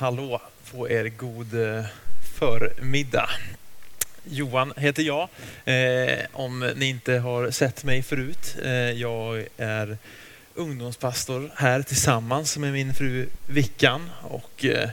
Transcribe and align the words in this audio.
Hallå 0.00 0.40
på 0.70 0.90
er 0.90 1.08
god 1.08 1.54
eh, 1.54 1.84
förmiddag. 2.38 3.30
Johan 4.24 4.72
heter 4.76 5.02
jag, 5.02 5.28
eh, 5.64 6.18
om 6.32 6.72
ni 6.76 6.86
inte 6.86 7.12
har 7.12 7.50
sett 7.50 7.84
mig 7.84 8.02
förut. 8.02 8.56
Eh, 8.64 8.70
jag 8.72 9.46
är 9.56 9.98
ungdomspastor 10.54 11.50
här 11.56 11.82
tillsammans 11.82 12.56
med 12.56 12.72
min 12.72 12.94
fru 12.94 13.26
Vickan. 13.46 14.10
Och, 14.22 14.64
eh, 14.64 14.88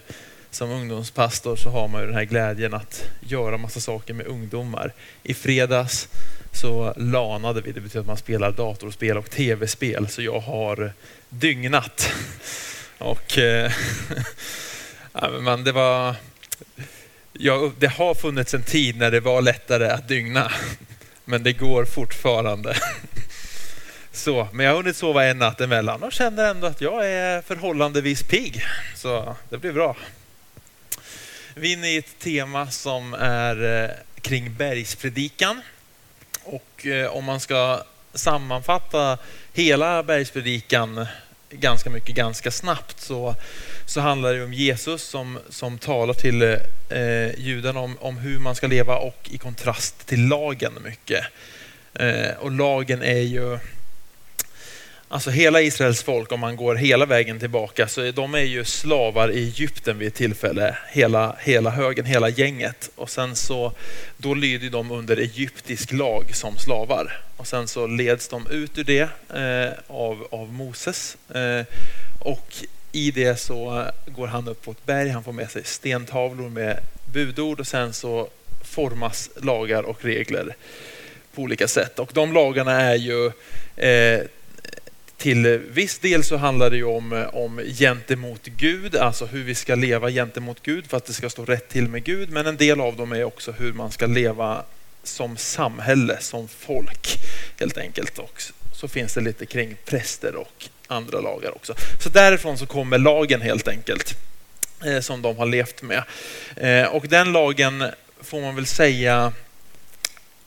som 0.52 0.72
ungdomspastor 0.72 1.56
så 1.56 1.70
har 1.70 1.88
man 1.88 2.02
ju 2.02 2.08
den 2.08 2.16
här 2.16 2.26
glädjen 2.26 2.74
att 2.74 3.04
göra 3.20 3.58
massa 3.58 3.80
saker 3.80 4.14
med 4.14 4.26
ungdomar. 4.26 4.94
I 5.24 5.34
fredags 5.34 6.08
så 6.52 6.94
lanade 6.98 7.62
vi, 7.62 7.72
det 7.72 7.82
betyder 7.82 8.02
att 8.02 8.08
man 8.08 8.18
spelar 8.18 8.52
datorspel 8.52 9.18
och 9.18 9.30
tv-spel, 9.30 10.08
så 10.08 10.22
jag 10.22 10.40
har 10.40 10.92
dygnat. 11.30 12.12
Och 12.98 13.38
eh, 13.38 13.72
men 15.22 15.64
det, 15.64 15.72
var, 15.72 16.16
ja, 17.34 17.72
det 17.80 17.88
har 17.88 18.16
funnits 18.16 18.54
en 18.54 18.64
tid 18.64 18.98
när 18.98 19.12
det 19.12 19.20
var 19.20 19.42
lättare 19.42 19.90
att 19.90 20.08
dygna, 20.08 20.52
men 21.26 21.44
det 21.44 21.54
går 21.54 21.86
fortfarande. 21.86 22.76
Så, 24.12 24.48
men 24.54 24.66
jag 24.66 24.74
har 24.74 24.78
hunnit 24.78 24.98
sova 24.98 25.26
en 25.26 25.38
natt 25.38 25.62
emellan 25.62 26.04
och 26.04 26.12
känner 26.12 26.50
ändå 26.50 26.68
att 26.68 26.82
jag 26.82 27.08
är 27.08 27.42
förhållandevis 27.42 28.24
pigg. 28.24 28.64
Så 28.96 29.36
det 29.50 29.58
blir 29.58 29.72
bra. 29.72 29.96
Vi 31.54 31.70
är 31.70 31.78
inne 31.78 31.90
i 31.90 31.98
ett 31.98 32.20
tema 32.20 32.72
som 32.72 33.14
är 33.14 33.84
eh, 33.84 33.90
kring 34.22 34.56
bergspredikan. 34.56 35.62
Och 36.44 36.86
eh, 36.86 37.08
om 37.08 37.26
man 37.26 37.40
ska 37.40 37.84
sammanfatta 38.14 39.18
hela 39.54 40.04
bergspredikan 40.04 41.08
ganska 41.50 41.90
mycket 41.90 42.16
ganska 42.16 42.52
snabbt 42.52 43.02
så, 43.02 43.36
så 43.86 44.02
handlar 44.02 44.34
det 44.34 44.44
om 44.44 44.54
Jesus 44.54 45.04
som, 45.04 45.40
som 45.50 45.78
talar 45.78 46.14
till 46.14 46.42
eh, 46.90 47.40
judarna 47.40 47.80
om, 47.80 47.98
om 48.00 48.18
hur 48.18 48.40
man 48.40 48.56
ska 48.56 48.68
leva 48.68 48.98
och 48.98 49.30
i 49.32 49.38
kontrast 49.38 50.08
till 50.08 50.28
lagen 50.28 50.74
mycket. 50.84 51.26
Eh, 51.94 52.38
och 52.40 52.52
lagen 52.52 53.02
är 53.02 53.22
ju 53.22 53.60
Alltså 55.08 55.30
hela 55.30 55.62
Israels 55.62 56.04
folk, 56.04 56.32
om 56.32 56.40
man 56.40 56.56
går 56.56 56.76
hela 56.76 57.06
vägen 57.06 57.40
tillbaka, 57.40 57.88
så 57.88 58.12
de 58.12 58.36
är 58.36 58.40
ju 58.40 58.66
slavar 58.66 59.32
i 59.32 59.44
Egypten 59.44 60.00
vid 60.00 60.08
ett 60.08 60.14
tillfälle. 60.14 60.78
Hela, 60.92 61.36
hela 61.40 61.70
högen, 61.70 62.06
hela 62.06 62.30
gänget. 62.30 62.90
Och 62.96 63.10
sen 63.10 63.36
så, 63.36 63.72
då 64.18 64.34
lyder 64.34 64.70
de 64.70 64.92
under 64.92 65.18
egyptisk 65.18 65.92
lag 65.92 66.36
som 66.36 66.58
slavar. 66.58 67.22
Och 67.38 67.48
sen 67.48 67.68
så 67.68 67.88
leds 67.88 68.28
de 68.28 68.48
ut 68.48 68.78
ur 68.78 68.84
det 68.84 69.10
eh, 69.36 69.74
av, 69.88 70.28
av 70.32 70.54
Moses. 70.54 71.18
Eh, 71.34 71.66
och 72.20 72.54
i 72.96 73.12
det 73.12 73.40
så 73.40 73.88
går 74.06 74.28
han 74.28 74.48
upp 74.48 74.66
på 74.66 74.72
ett 74.72 74.86
berg, 74.86 75.10
han 75.10 75.24
får 75.24 75.32
med 75.32 75.52
sig 75.52 75.64
stentavlor 75.64 76.50
med 76.50 76.80
budord 77.14 77.60
och 77.60 77.68
sen 77.68 77.94
så 77.94 78.30
formas 78.64 79.30
lagar 79.42 79.84
och 79.84 80.04
regler 80.04 80.56
på 81.36 81.42
olika 81.42 81.68
sätt. 81.68 82.00
Och 82.00 82.12
de 82.14 82.34
lagarna 82.34 82.82
är 82.82 82.96
ju 82.96 83.32
eh, 83.76 84.22
till 85.18 85.48
viss 85.58 86.00
del 86.00 86.24
så 86.24 86.38
handlar 86.38 86.70
det 86.70 86.78
ju 86.78 86.84
om, 86.84 87.26
om 87.34 87.62
gentemot 87.78 88.46
Gud, 88.46 88.96
alltså 88.96 89.26
hur 89.26 89.44
vi 89.44 89.56
ska 89.56 89.76
leva 89.76 90.12
gentemot 90.12 90.62
Gud 90.62 90.86
för 90.86 90.98
att 90.98 91.06
det 91.06 91.14
ska 91.14 91.30
stå 91.30 91.46
rätt 91.46 91.70
till 91.70 91.88
med 91.88 92.04
Gud. 92.04 92.30
Men 92.30 92.48
en 92.48 92.58
del 92.58 92.82
av 92.82 92.96
dem 92.96 93.12
är 93.12 93.24
också 93.24 93.52
hur 93.52 93.74
man 93.74 93.92
ska 93.92 94.06
leva 94.06 94.64
som 95.04 95.38
samhälle, 95.38 96.18
som 96.20 96.48
folk 96.48 97.18
helt 97.60 97.78
enkelt. 97.78 98.18
Och 98.18 98.42
så 98.76 98.88
finns 98.88 99.14
det 99.14 99.22
lite 99.22 99.46
kring 99.46 99.76
präster 99.86 100.36
och 100.36 100.70
andra 100.88 101.20
lagar 101.22 101.56
också. 101.56 101.76
Så 102.04 102.10
därifrån 102.10 102.58
så 102.58 102.66
kommer 102.66 102.98
lagen 102.98 103.42
helt 103.42 103.68
enkelt 103.68 104.18
eh, 104.86 105.00
som 105.00 105.22
de 105.22 105.38
har 105.38 105.46
levt 105.46 105.82
med. 105.82 106.04
Eh, 106.56 106.88
och 106.88 107.08
den 107.08 107.32
lagen 107.32 107.92
får 108.22 108.42
man 108.42 108.56
väl 108.56 108.66
säga 108.66 109.34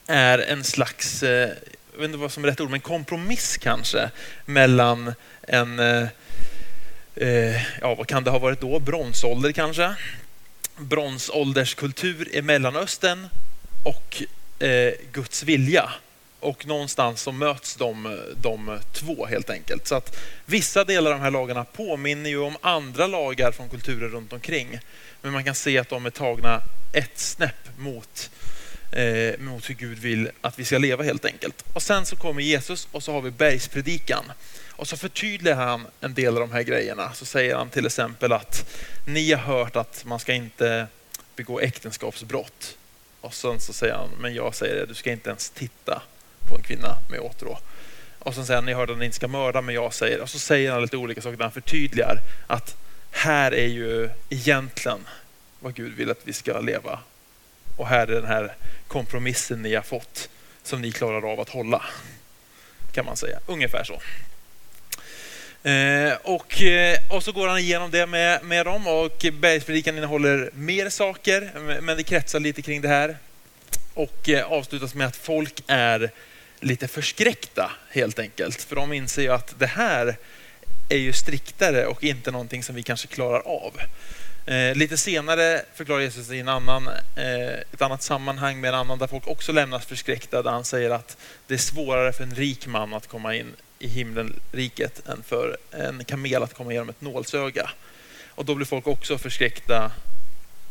är 0.07 0.39
en 0.39 0.65
slags 0.65 1.23
eh, 1.23 1.51
jag 1.93 1.99
vet 1.99 2.05
inte 2.05 2.19
vad 2.19 2.33
som 2.33 2.45
är 2.45 2.49
rätt 2.49 2.61
ord, 2.61 2.71
men 2.71 2.81
kompromiss 2.81 3.57
kanske 3.57 4.11
mellan 4.45 5.15
en, 5.43 5.79
ja 7.81 7.95
vad 7.95 8.07
kan 8.07 8.25
det 8.25 8.31
ha 8.31 8.39
varit 8.39 8.61
då, 8.61 8.79
bronsålder 8.79 9.53
kanske? 9.53 9.95
Bronsålderskultur 10.77 12.35
i 12.35 12.43
Mellanöstern 12.43 13.29
och 13.85 14.23
Guds 15.13 15.43
vilja. 15.43 15.91
Och 16.41 16.67
någonstans 16.67 17.23
så 17.23 17.33
möts 17.33 17.77
de, 17.77 18.21
de 18.43 18.79
två 18.93 19.27
helt 19.27 19.51
enkelt. 19.51 19.87
Så 19.87 19.95
att 19.95 20.17
vissa 20.47 20.85
delar 20.85 21.11
av 21.11 21.19
de 21.19 21.23
här 21.23 21.31
lagarna 21.31 21.65
påminner 21.65 22.31
ju 22.31 22.39
om 22.39 22.57
andra 22.61 23.07
lagar 23.07 23.53
från 23.53 23.69
kulturer 23.69 24.09
runt 24.09 24.33
omkring. 24.33 24.79
Men 25.23 25.33
man 25.33 25.45
kan 25.45 25.55
se 25.55 25.79
att 25.79 25.89
de 25.89 26.07
är 26.07 26.11
tagna 26.11 26.63
ett 26.93 27.19
snäpp 27.19 27.79
mot 27.79 28.31
eh, 28.93 29.39
mot 29.39 29.71
hur 29.71 29.75
Gud 29.75 29.99
vill 29.99 30.31
att 30.41 30.59
vi 30.59 30.65
ska 30.65 30.79
leva 30.79 31.05
helt 31.05 31.25
enkelt. 31.25 31.65
Och 31.73 31.83
sen 31.83 32.07
så 32.07 32.17
kommer 32.17 32.43
Jesus 32.43 32.89
och 32.93 33.03
så 33.03 33.13
har 33.13 33.23
vi 33.23 33.31
bergspredikan. 33.31 34.33
Och 34.71 34.89
så 34.89 34.97
förtydligar 34.97 35.57
han 35.57 35.87
en 36.01 36.15
del 36.15 36.35
av 36.35 36.41
de 36.41 36.53
här 36.53 36.63
grejerna. 36.63 37.13
Så 37.13 37.25
säger 37.25 37.57
han 37.57 37.71
till 37.71 37.87
exempel 37.87 38.33
att 38.33 38.79
ni 39.07 39.33
har 39.33 39.43
hört 39.43 39.77
att 39.77 40.05
man 40.05 40.19
ska 40.19 40.35
inte 40.35 40.87
begå 41.37 41.61
äktenskapsbrott. 41.61 42.77
Och 43.21 43.35
sen 43.35 43.61
så 43.61 43.73
säger 43.73 43.95
han, 43.95 44.09
men 44.21 44.35
jag 44.35 44.55
säger 44.55 44.75
det, 44.77 44.87
du 44.87 44.95
ska 44.95 45.13
inte 45.13 45.31
ens 45.31 45.51
titta 45.51 46.03
på 46.49 46.57
en 46.57 46.63
kvinna 46.63 46.97
med 47.11 47.21
åtrå. 47.21 47.59
Och 48.19 48.35
sen 48.35 48.47
säger 48.47 48.57
han, 48.57 48.67
ni 48.67 48.73
hörde 48.73 48.93
att 48.93 48.99
ni 48.99 49.05
inte 49.05 49.17
ska 49.17 49.29
mörda, 49.29 49.61
men 49.61 49.75
jag 49.75 49.95
säger. 49.95 50.21
Och 50.21 50.31
så 50.31 50.39
säger 50.39 50.73
han 50.73 50.83
lite 50.83 50.97
olika 50.97 51.21
saker 51.21 51.37
där 51.37 51.45
han 51.45 51.53
förtydligar 51.53 52.21
att 52.47 52.77
här 53.11 53.55
är 53.55 53.67
ju 53.67 54.11
egentligen 54.31 54.99
vad 55.61 55.75
Gud 55.75 55.97
vill 55.97 56.11
att 56.11 56.21
vi 56.25 56.33
ska 56.33 56.61
leva. 56.61 56.99
Och 57.77 57.87
här 57.87 58.07
är 58.07 58.15
den 58.15 58.27
här 58.27 58.55
kompromissen 58.89 59.63
ni 59.63 59.75
har 59.75 59.83
fått 59.83 60.29
som 60.63 60.81
ni 60.81 60.93
klarar 60.93 61.33
av 61.33 61.41
att 61.41 61.49
hålla. 61.49 61.83
Kan 62.93 63.05
man 63.05 63.17
säga, 63.17 63.39
ungefär 63.47 63.85
så. 63.85 64.01
Eh, 65.69 66.17
och, 66.23 66.63
eh, 66.63 66.99
och 67.11 67.23
så 67.23 67.33
går 67.33 67.49
han 67.49 67.59
igenom 67.59 67.91
det 67.91 68.07
med, 68.07 68.45
med 68.45 68.67
dem 68.67 68.87
och 68.87 69.27
bergspredikan 69.33 69.97
innehåller 69.97 70.51
mer 70.55 70.89
saker, 70.89 71.51
men 71.81 71.97
det 71.97 72.03
kretsar 72.03 72.41
lite 72.41 72.63
kring 72.63 72.81
det 72.81 72.89
här. 72.89 73.17
Och 73.95 74.29
eh, 74.29 74.53
avslutas 74.53 74.95
med 74.95 75.07
att 75.07 75.17
folk 75.17 75.63
är 75.67 76.11
lite 76.61 76.89
förskräckta 76.89 77.71
helt 77.91 78.19
enkelt. 78.19 78.63
För 78.63 78.77
de 78.77 78.93
inser 78.93 79.23
ju 79.23 79.33
att 79.33 79.59
det 79.59 79.67
här 79.67 80.17
är 80.89 80.97
ju 80.97 81.13
striktare 81.13 81.87
och 81.87 82.05
inte 82.05 82.31
någonting 82.31 82.63
som 82.63 82.75
vi 82.75 82.83
kanske 82.83 83.09
klarar 83.09 83.41
av. 83.41 83.81
Eh, 84.47 84.75
lite 84.75 84.97
senare 84.97 85.63
förklarar 85.75 86.01
Jesus 86.01 86.31
i 86.31 86.39
en 86.39 86.49
annan, 86.49 86.89
eh, 87.17 87.59
ett 87.73 87.83
annat 87.83 88.03
sammanhang 88.03 88.61
med 88.61 88.69
en 88.69 88.75
annan 88.75 88.99
där 88.99 89.07
folk 89.07 89.27
också 89.27 89.53
lämnas 89.53 89.87
förskräckta. 89.87 90.43
Där 90.43 90.51
han 90.51 90.65
säger 90.65 90.91
att 90.91 91.17
det 91.47 91.55
är 91.55 91.59
svårare 91.59 92.13
för 92.13 92.23
en 92.23 92.35
rik 92.35 92.67
man 92.67 92.95
att 92.95 93.07
komma 93.07 93.35
in 93.35 93.53
i 93.79 93.89
himmelriket 93.89 95.09
än 95.09 95.23
för 95.23 95.57
en 95.71 96.05
kamel 96.05 96.43
att 96.43 96.55
komma 96.55 96.71
igenom 96.71 96.89
ett 96.89 97.01
nålsöga. 97.01 97.71
Och 98.29 98.45
då 98.45 98.55
blir 98.55 98.67
folk 98.67 98.87
också 98.87 99.19
förskräckta 99.19 99.93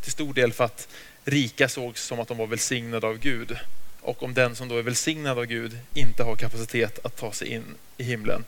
till 0.02 0.12
stor 0.12 0.34
del 0.34 0.54
för 0.54 0.64
att 0.64 0.88
rika 1.26 1.70
sågs 1.70 2.04
som 2.04 2.20
att 2.20 2.28
de 2.28 2.38
var 2.38 2.48
välsignade 2.48 3.08
av 3.08 3.18
Gud. 3.18 3.58
Och 4.02 4.24
om 4.24 4.34
den 4.34 4.56
som 4.56 4.68
då 4.68 4.78
är 4.78 4.82
välsignad 4.82 5.38
av 5.38 5.46
Gud 5.46 5.80
inte 5.94 6.24
har 6.24 6.36
kapacitet 6.36 7.06
att 7.06 7.18
ta 7.18 7.32
sig 7.32 7.48
in 7.48 7.64
i 7.98 8.04
himlen, 8.04 8.44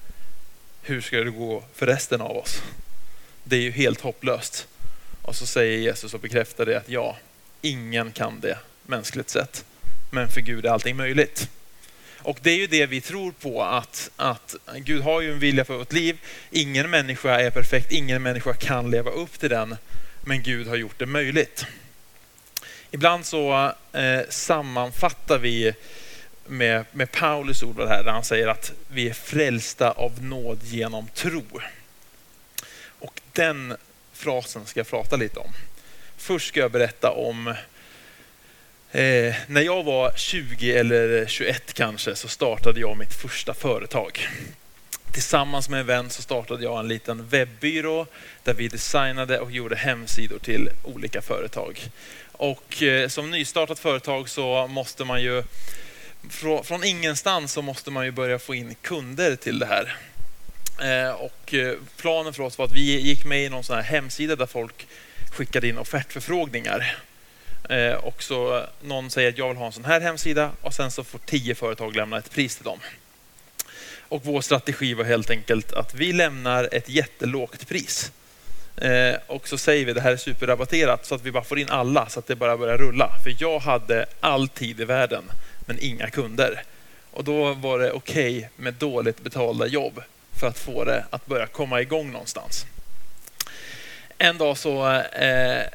hur 0.82 1.02
ska 1.02 1.18
det 1.18 1.32
gå 1.32 1.64
för 1.74 1.86
resten 1.86 2.22
av 2.22 2.38
oss? 2.38 2.62
Det 3.44 3.56
är 3.56 3.62
ju 3.62 3.72
helt 3.72 4.02
hopplöst. 4.02 4.68
Och 5.22 5.36
så 5.36 5.46
säger 5.46 5.78
Jesus 5.78 6.14
och 6.14 6.20
bekräftar 6.20 6.66
det 6.66 6.78
att 6.78 6.90
ja, 6.90 7.18
ingen 7.62 8.12
kan 8.12 8.40
det 8.40 8.58
mänskligt 8.84 9.30
sett. 9.30 9.66
Men 10.12 10.30
för 10.30 10.42
Gud 10.42 10.66
är 10.66 10.70
allting 10.70 10.96
möjligt. 10.96 11.50
Och 12.22 12.40
det 12.42 12.52
är 12.52 12.58
ju 12.58 12.68
det 12.68 12.86
vi 12.86 13.02
tror 13.02 13.32
på 13.32 13.64
att, 13.64 14.12
att 14.16 14.56
Gud 14.76 15.02
har 15.02 15.22
ju 15.22 15.32
en 15.32 15.40
vilja 15.40 15.66
för 15.66 15.78
vårt 15.78 15.94
liv. 15.94 16.18
Ingen 16.52 16.90
människa 16.90 17.40
är 17.40 17.50
perfekt, 17.50 17.92
ingen 17.92 18.24
människa 18.24 18.54
kan 18.54 18.92
leva 18.92 19.12
upp 19.12 19.40
till 19.40 19.50
den. 19.50 19.76
Men 20.22 20.44
Gud 20.44 20.68
har 20.68 20.76
gjort 20.76 21.00
det 21.00 21.06
möjligt. 21.06 21.66
Ibland 22.92 23.26
så 23.26 23.74
eh, 23.94 24.22
sammanfattar 24.30 25.38
vi 25.38 25.74
med, 26.48 26.86
med 26.92 27.12
Paulus 27.12 27.64
ord 27.64 27.80
här, 27.80 28.04
där 28.04 28.12
han 28.12 28.24
säger 28.24 28.48
att 28.48 28.72
vi 28.88 29.10
är 29.10 29.14
frälsta 29.14 29.92
av 29.92 30.24
nåd 30.24 30.60
genom 30.64 31.08
tro. 31.08 31.44
Och 33.00 33.22
den 33.34 33.78
frasen 34.14 34.66
ska 34.66 34.80
jag 34.80 34.88
prata 34.88 35.16
lite 35.16 35.40
om. 35.40 35.52
Först 36.18 36.48
ska 36.48 36.60
jag 36.60 36.72
berätta 36.72 37.12
om 37.12 37.48
eh, 38.92 39.36
när 39.48 39.62
jag 39.62 39.84
var 39.84 40.12
20 40.16 40.78
eller 40.78 41.26
21 41.26 41.74
kanske 41.74 42.16
så 42.16 42.28
startade 42.28 42.80
jag 42.80 42.98
mitt 42.98 43.14
första 43.14 43.54
företag. 43.54 44.28
Tillsammans 45.12 45.70
med 45.70 45.80
en 45.80 45.86
vän 45.86 46.10
så 46.10 46.22
startade 46.22 46.64
jag 46.64 46.80
en 46.80 46.88
liten 46.88 47.28
webbyrå 47.28 48.06
där 48.44 48.54
vi 48.54 48.68
designade 48.68 49.40
och 49.40 49.52
gjorde 49.52 49.76
hemsidor 49.76 50.40
till 50.40 50.70
olika 50.84 51.22
företag. 51.22 51.90
Och 52.40 52.84
eh, 52.84 53.08
som 53.08 53.32
nystartat 53.32 53.80
företag 53.80 54.30
så 54.30 54.68
måste 54.68 55.06
man 55.06 55.22
ju 55.22 55.44
från, 56.64 56.84
ingenstans 56.84 57.54
så 57.54 57.62
måste 57.62 57.92
man 57.92 58.06
ju 58.06 58.12
börja 58.12 58.40
få 58.40 58.56
in 58.56 58.76
kunder 58.82 59.36
till 59.36 59.60
det 59.60 59.66
här. 59.66 59.98
Eh, 60.82 61.12
och 61.12 61.54
eh, 61.54 61.78
planen 61.98 62.34
för 62.34 62.44
oss 62.44 62.58
var 62.58 62.66
att 62.66 62.76
vi 62.76 63.00
gick 63.00 63.26
med 63.26 63.46
i 63.46 63.50
någon 63.50 63.64
sån 63.64 63.76
här 63.76 63.84
hemsida 63.84 64.36
där 64.36 64.46
folk 64.46 64.88
skickade 65.32 65.68
in 65.68 65.78
offertförfrågningar. 65.78 66.98
Och 68.02 68.24
så 68.24 68.66
någon 68.82 69.10
säger 69.10 69.30
att 69.30 69.38
jag 69.38 69.48
vill 69.48 69.58
ha 69.58 69.66
en 69.66 69.72
sån 69.72 69.86
här 69.86 70.02
hemsida 70.02 70.52
och 70.62 70.74
sen 70.74 70.92
så 70.92 71.04
får 71.04 71.20
tio 71.20 71.56
företag 71.56 71.96
lämna 71.96 72.18
ett 72.18 72.32
pris 72.32 72.56
till 72.56 72.66
dem. 72.66 72.80
Och 74.00 74.26
vår 74.26 74.42
strategi 74.42 74.94
var 74.94 75.04
helt 75.04 75.30
enkelt 75.30 75.74
att 75.74 75.94
vi 75.94 76.14
lämnar 76.14 76.70
ett 76.72 76.90
jättelågt 76.90 77.68
pris. 77.68 78.12
Eh, 78.82 79.16
och 79.28 79.48
så 79.48 79.58
säger 79.58 79.86
vi 79.86 79.94
det 79.94 80.02
här 80.02 80.12
är 80.12 80.18
superrabatterat 80.18 81.06
så 81.06 81.16
att 81.16 81.26
vi 81.26 81.32
bara 81.32 81.44
får 81.44 81.60
in 81.60 81.70
alla 81.70 82.10
så 82.10 82.20
att 82.20 82.28
det 82.28 82.36
bara 82.36 82.58
börjar 82.58 82.78
rulla. 82.78 83.12
För 83.24 83.36
jag 83.40 83.60
hade 83.60 84.06
all 84.20 84.48
tid 84.48 84.80
i 84.80 84.86
världen 84.86 85.24
men 85.66 85.78
inga 85.80 86.10
kunder. 86.10 86.64
Och 87.12 87.24
då 87.24 87.54
var 87.54 87.80
det 87.80 87.92
okej 87.92 88.38
okay 88.38 88.50
med 88.56 88.74
dåligt 88.74 89.24
betalda 89.24 89.68
jobb 89.68 90.02
för 90.40 90.48
att 90.48 90.60
få 90.60 90.84
det 90.84 91.06
att 91.10 91.26
börja 91.26 91.48
komma 91.48 91.82
igång 91.82 92.12
någonstans. 92.12 92.66
En 94.18 94.38
dag 94.38 94.58
så 94.58 94.88
eh, 94.90 95.60
eh 95.60 95.66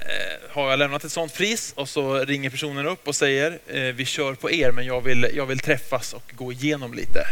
har 0.50 0.70
jag 0.70 0.78
lämnat 0.78 1.04
ett 1.04 1.12
sånt 1.12 1.34
pris 1.34 1.72
och 1.76 1.88
så 1.88 2.18
ringer 2.18 2.50
personen 2.50 2.86
upp 2.86 3.08
och 3.08 3.16
säger 3.16 3.58
eh, 3.66 3.80
vi 3.80 4.04
kör 4.04 4.34
på 4.34 4.50
er 4.50 4.70
men 4.70 4.86
jag 4.86 5.00
vill, 5.00 5.30
jag 5.34 5.46
vill 5.46 5.58
träffas 5.58 6.12
och 6.12 6.32
gå 6.36 6.52
igenom 6.52 6.94
lite 6.94 7.26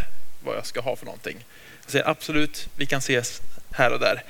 vad 0.44 0.56
jag 0.56 0.66
ska 0.66 0.80
ha 0.80 0.96
för 0.96 1.04
någonting. 1.04 1.44
Jag 1.82 1.90
säger 1.90 2.08
absolut, 2.08 2.68
vi 2.76 2.86
kan 2.86 2.98
ses 2.98 3.40
här 3.70 3.92
och 3.92 4.00
där. 4.00 4.22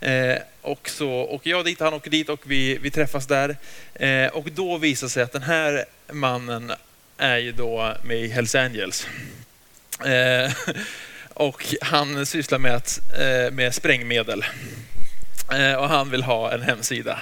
Eh, 0.00 0.38
och 0.62 0.88
så 0.88 1.08
åker 1.10 1.50
jag 1.50 1.64
dit, 1.64 1.80
han 1.80 1.94
åker 1.94 2.10
dit 2.10 2.28
och 2.28 2.40
vi, 2.44 2.78
vi 2.78 2.90
träffas 2.90 3.26
där. 3.26 3.56
Eh, 3.94 4.26
och 4.26 4.48
då 4.52 4.78
visar 4.78 5.08
sig 5.08 5.22
att 5.22 5.32
den 5.32 5.42
här 5.42 5.84
mannen 6.12 6.72
är 7.18 7.36
ju 7.36 7.52
då 7.52 7.94
med 8.04 8.16
i 8.16 8.28
Hells 8.28 8.54
Angels. 8.54 9.06
Eh, 10.04 10.52
och 11.34 11.74
han 11.80 12.26
sysslar 12.26 12.58
med, 12.58 12.74
att, 12.74 13.00
eh, 13.18 13.52
med 13.52 13.74
sprängmedel. 13.74 14.44
Eh, 15.52 15.74
och 15.74 15.88
han 15.88 16.10
vill 16.10 16.22
ha 16.22 16.52
en 16.52 16.62
hemsida. 16.62 17.18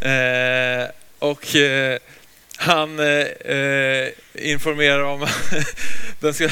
Eh, 0.00 0.88
och 1.18 1.46
han 2.56 3.00
informerar 4.34 5.02
om... 5.02 5.26
den 6.20 6.34
ska, 6.34 6.48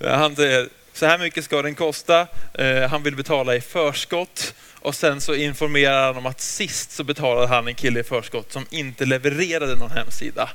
han 0.00 0.36
säger 0.36 0.68
så 1.02 1.06
här 1.06 1.18
mycket 1.18 1.44
ska 1.44 1.62
den 1.62 1.74
kosta. 1.74 2.26
Eh, 2.54 2.88
han 2.90 3.02
vill 3.02 3.16
betala 3.16 3.56
i 3.56 3.60
förskott. 3.60 4.54
Och 4.80 4.94
sen 4.94 5.20
så 5.20 5.34
informerar 5.34 6.06
han 6.06 6.16
om 6.16 6.26
att 6.26 6.40
sist 6.40 6.90
så 6.90 7.04
betalade 7.04 7.46
han 7.46 7.68
en 7.68 7.74
kille 7.74 8.00
i 8.00 8.02
förskott 8.02 8.52
som 8.52 8.66
inte 8.70 9.04
levererade 9.04 9.76
någon 9.76 9.90
hemsida. 9.90 10.50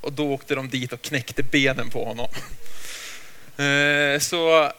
Och 0.00 0.12
då 0.12 0.32
åkte 0.32 0.54
de 0.54 0.68
dit 0.68 0.92
och 0.92 1.02
knäckte 1.02 1.42
benen 1.42 1.90
på 1.90 2.04
honom. 2.04 2.28
Eh, 3.56 4.18
så 4.18 4.72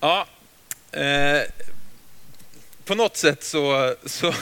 ja, 0.00 0.26
eh, 0.92 1.40
på 2.84 2.94
något 2.94 3.16
sätt 3.16 3.44
så, 3.44 3.94
så, 4.06 4.34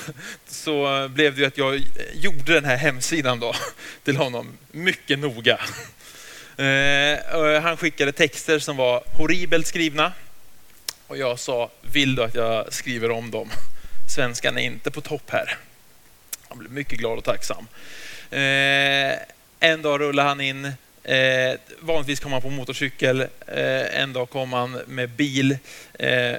så 0.46 1.08
blev 1.08 1.34
det 1.34 1.40
ju 1.40 1.46
att 1.46 1.58
jag 1.58 1.82
gjorde 2.14 2.54
den 2.54 2.64
här 2.64 2.76
hemsidan 2.76 3.40
då 3.40 3.54
till 4.04 4.16
honom 4.16 4.58
mycket 4.70 5.18
noga. 5.18 5.60
Han 7.62 7.76
skickade 7.76 8.12
texter 8.12 8.58
som 8.58 8.76
var 8.76 9.02
horribelt 9.18 9.66
skrivna 9.66 10.12
och 11.06 11.16
jag 11.16 11.38
sa, 11.38 11.70
vill 11.82 12.14
du 12.14 12.22
att 12.22 12.34
jag 12.34 12.72
skriver 12.72 13.10
om 13.10 13.30
dem? 13.30 13.50
Svenskan 14.14 14.58
är 14.58 14.62
inte 14.62 14.90
på 14.90 15.00
topp 15.00 15.30
här. 15.30 15.58
Han 16.48 16.58
blev 16.58 16.72
mycket 16.72 16.98
glad 16.98 17.18
och 17.18 17.24
tacksam. 17.24 17.66
Eh, 18.30 19.18
en 19.60 19.82
dag 19.82 20.00
rullade 20.00 20.28
han 20.28 20.40
in 20.40 20.72
Eh, 21.06 21.58
vanligtvis 21.80 22.20
kom 22.20 22.32
han 22.32 22.42
på 22.42 22.50
motorcykel, 22.50 23.20
eh, 23.46 24.00
en 24.00 24.12
dag 24.12 24.30
kom 24.30 24.52
han 24.52 24.72
med 24.86 25.10
bil. 25.10 25.58
Eh, 25.98 26.36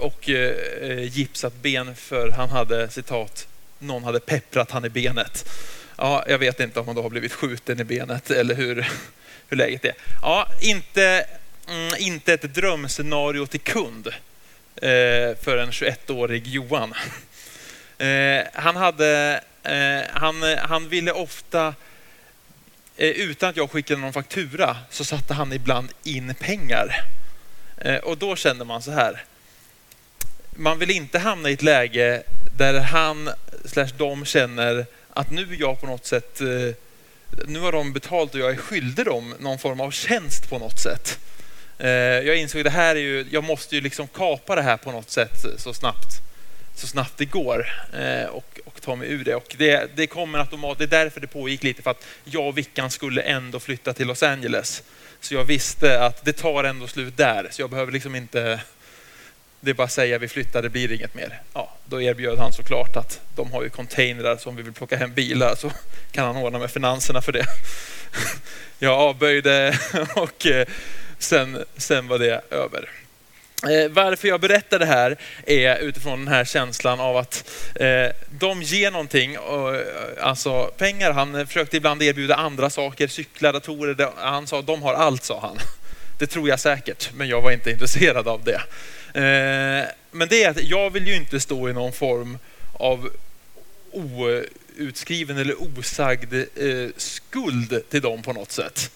och 0.00 0.30
eh, 0.30 1.02
gipsat 1.02 1.54
ben 1.54 1.94
för 1.94 2.30
han 2.30 2.48
hade 2.48 2.88
citat, 2.88 3.46
någon 3.78 4.04
hade 4.04 4.20
pepprat 4.20 4.70
han 4.70 4.84
i 4.84 4.88
benet. 4.88 5.50
Ja, 5.96 6.24
jag 6.28 6.38
vet 6.38 6.60
inte 6.60 6.80
om 6.80 6.86
han 6.86 6.96
då 6.96 7.02
har 7.02 7.10
blivit 7.10 7.32
skjuten 7.32 7.80
i 7.80 7.84
benet 7.84 8.30
eller 8.30 8.54
hur, 8.54 8.88
hur 9.48 9.56
läget 9.56 9.84
är. 9.84 9.94
Ja, 10.22 10.48
inte, 10.60 11.26
mm, 11.68 11.94
inte 11.98 12.34
ett 12.34 12.54
drömscenario 12.54 13.46
till 13.46 13.60
kund 13.60 14.06
eh, 14.76 15.36
för 15.42 15.56
en 15.56 15.70
21-årig 15.70 16.46
Johan. 16.46 16.94
Eh, 17.98 18.44
han, 18.52 18.76
hade, 18.76 19.40
eh, 19.62 20.00
han, 20.12 20.42
han 20.58 20.88
ville 20.88 21.12
ofta 21.12 21.74
eh, 22.96 23.08
utan 23.08 23.50
att 23.50 23.56
jag 23.56 23.70
skickade 23.70 24.00
någon 24.00 24.12
faktura 24.12 24.76
så 24.90 25.04
satte 25.04 25.34
han 25.34 25.52
ibland 25.52 25.88
in 26.04 26.34
pengar. 26.34 27.04
Eh, 27.78 27.96
och 27.96 28.18
då 28.18 28.36
kände 28.36 28.64
man 28.64 28.82
så 28.82 28.90
här, 28.90 29.24
man 30.50 30.78
vill 30.78 30.90
inte 30.90 31.18
hamna 31.18 31.50
i 31.50 31.52
ett 31.52 31.62
läge 31.62 32.22
där 32.58 32.80
han 32.80 33.30
slash 33.64 33.88
de 33.96 34.24
känner 34.24 34.86
att 35.10 35.30
nu 35.30 35.42
är 35.42 35.60
jag 35.60 35.80
på 35.80 35.86
något 35.86 36.06
sätt, 36.06 36.40
eh, 36.40 36.74
nu 37.46 37.60
har 37.60 37.72
de 37.72 37.92
betalt 37.92 38.34
och 38.34 38.40
jag 38.40 38.50
är 38.50 38.56
skyldig 38.56 39.06
dem 39.06 39.34
någon 39.38 39.58
form 39.58 39.80
av 39.80 39.90
tjänst 39.90 40.50
på 40.50 40.58
något 40.58 40.80
sätt. 40.80 41.18
Eh, 41.82 41.90
jag 42.26 42.36
insåg 42.36 42.60
att 42.60 42.64
det 42.64 42.70
här 42.70 42.96
är 42.96 43.00
ju, 43.00 43.26
jag 43.30 43.44
måste 43.44 43.74
ju 43.74 43.80
liksom 43.80 44.08
kapa 44.08 44.54
det 44.54 44.62
här 44.62 44.76
på 44.76 44.92
något 44.92 45.10
sätt 45.10 45.44
så 45.58 45.74
snabbt, 45.74 46.20
så 46.74 46.86
snabbt 46.86 47.12
det 47.16 47.24
går 47.24 47.66
eh, 47.92 48.24
och, 48.24 48.60
och 48.64 48.82
ta 48.82 48.96
mig 48.96 49.12
ur 49.12 49.24
det. 49.24 49.34
Och 49.34 49.54
det, 49.58 49.96
det 49.96 50.06
kommer 50.06 50.38
automatiskt, 50.38 50.90
det 50.90 50.96
är 50.96 51.04
därför 51.04 51.20
det 51.20 51.26
pågick 51.26 51.62
lite 51.62 51.82
för 51.82 51.90
att 51.90 52.04
jag 52.24 52.46
och 52.46 52.58
Vickan 52.58 52.90
skulle 52.90 53.22
ändå 53.22 53.60
flytta 53.60 53.92
till 53.92 54.06
Los 54.06 54.22
Angeles. 54.22 54.82
Så 55.20 55.34
jag 55.34 55.44
visste 55.44 56.04
att 56.04 56.24
det 56.24 56.32
tar 56.32 56.64
ändå 56.64 56.86
slut 56.86 57.16
där, 57.16 57.48
så 57.50 57.62
jag 57.62 57.70
behöver 57.70 57.92
liksom 57.92 58.14
inte 58.14 58.60
det 59.60 59.70
är 59.70 59.74
bara 59.74 59.84
att 59.84 59.92
säga 59.92 60.18
vi 60.18 60.28
flyttar, 60.28 60.62
det 60.62 60.68
blir 60.68 60.92
inget 60.92 61.14
mer. 61.14 61.40
Ja, 61.54 61.76
då 61.84 62.02
erbjöd 62.02 62.38
han 62.38 62.52
såklart 62.52 62.96
att 62.96 63.20
de 63.36 63.52
har 63.52 63.62
ju 63.62 63.68
containrar 63.68 64.36
som 64.36 64.56
vi 64.56 64.62
vill 64.62 64.72
plocka 64.72 64.96
hem 64.96 65.14
bilar 65.14 65.54
så 65.54 65.70
kan 66.12 66.26
han 66.26 66.36
ordna 66.36 66.58
med 66.58 66.70
finanserna 66.70 67.22
för 67.22 67.32
det. 67.32 67.46
Jag 68.78 68.92
avböjde 68.92 69.78
och 70.16 70.46
eh, 70.46 70.66
sen, 71.22 71.64
sen 71.76 72.08
var 72.08 72.18
det 72.18 72.40
över. 72.50 72.88
Eh, 73.70 73.88
varför 73.90 74.28
jag 74.28 74.40
berättar 74.40 74.78
det 74.78 74.86
här 74.86 75.16
är 75.46 75.78
utifrån 75.78 76.24
den 76.24 76.34
här 76.34 76.44
känslan 76.44 77.00
av 77.00 77.16
att 77.16 77.50
eh, 77.74 78.06
de 78.38 78.62
ger 78.62 78.90
någonting, 78.90 79.34
eh, 79.34 79.40
alltså 80.20 80.70
pengar. 80.76 81.12
Han 81.12 81.46
försökte 81.46 81.76
ibland 81.76 82.02
erbjuda 82.02 82.34
andra 82.34 82.70
saker, 82.70 83.08
cyklar, 83.08 83.52
datorer. 83.52 84.08
Han 84.16 84.46
sa 84.46 84.62
de 84.62 84.82
har 84.82 84.94
allt, 84.94 85.24
sa 85.24 85.40
han. 85.40 85.58
Det 86.18 86.26
tror 86.26 86.48
jag 86.48 86.60
säkert, 86.60 87.10
men 87.14 87.28
jag 87.28 87.42
var 87.42 87.50
inte 87.50 87.70
intresserad 87.70 88.28
av 88.28 88.44
det. 88.44 88.60
Men 90.10 90.28
det 90.28 90.44
är 90.44 90.50
att 90.50 90.62
jag 90.62 90.90
vill 90.90 91.06
ju 91.06 91.14
inte 91.14 91.40
stå 91.40 91.68
i 91.68 91.72
någon 91.72 91.92
form 91.92 92.38
av 92.72 93.10
outskriven 94.78 95.38
eller 95.38 95.62
osagd 95.62 96.34
skuld 96.96 97.82
till 97.90 98.00
dem 98.00 98.22
på 98.22 98.32
något 98.32 98.52
sätt. 98.52 98.90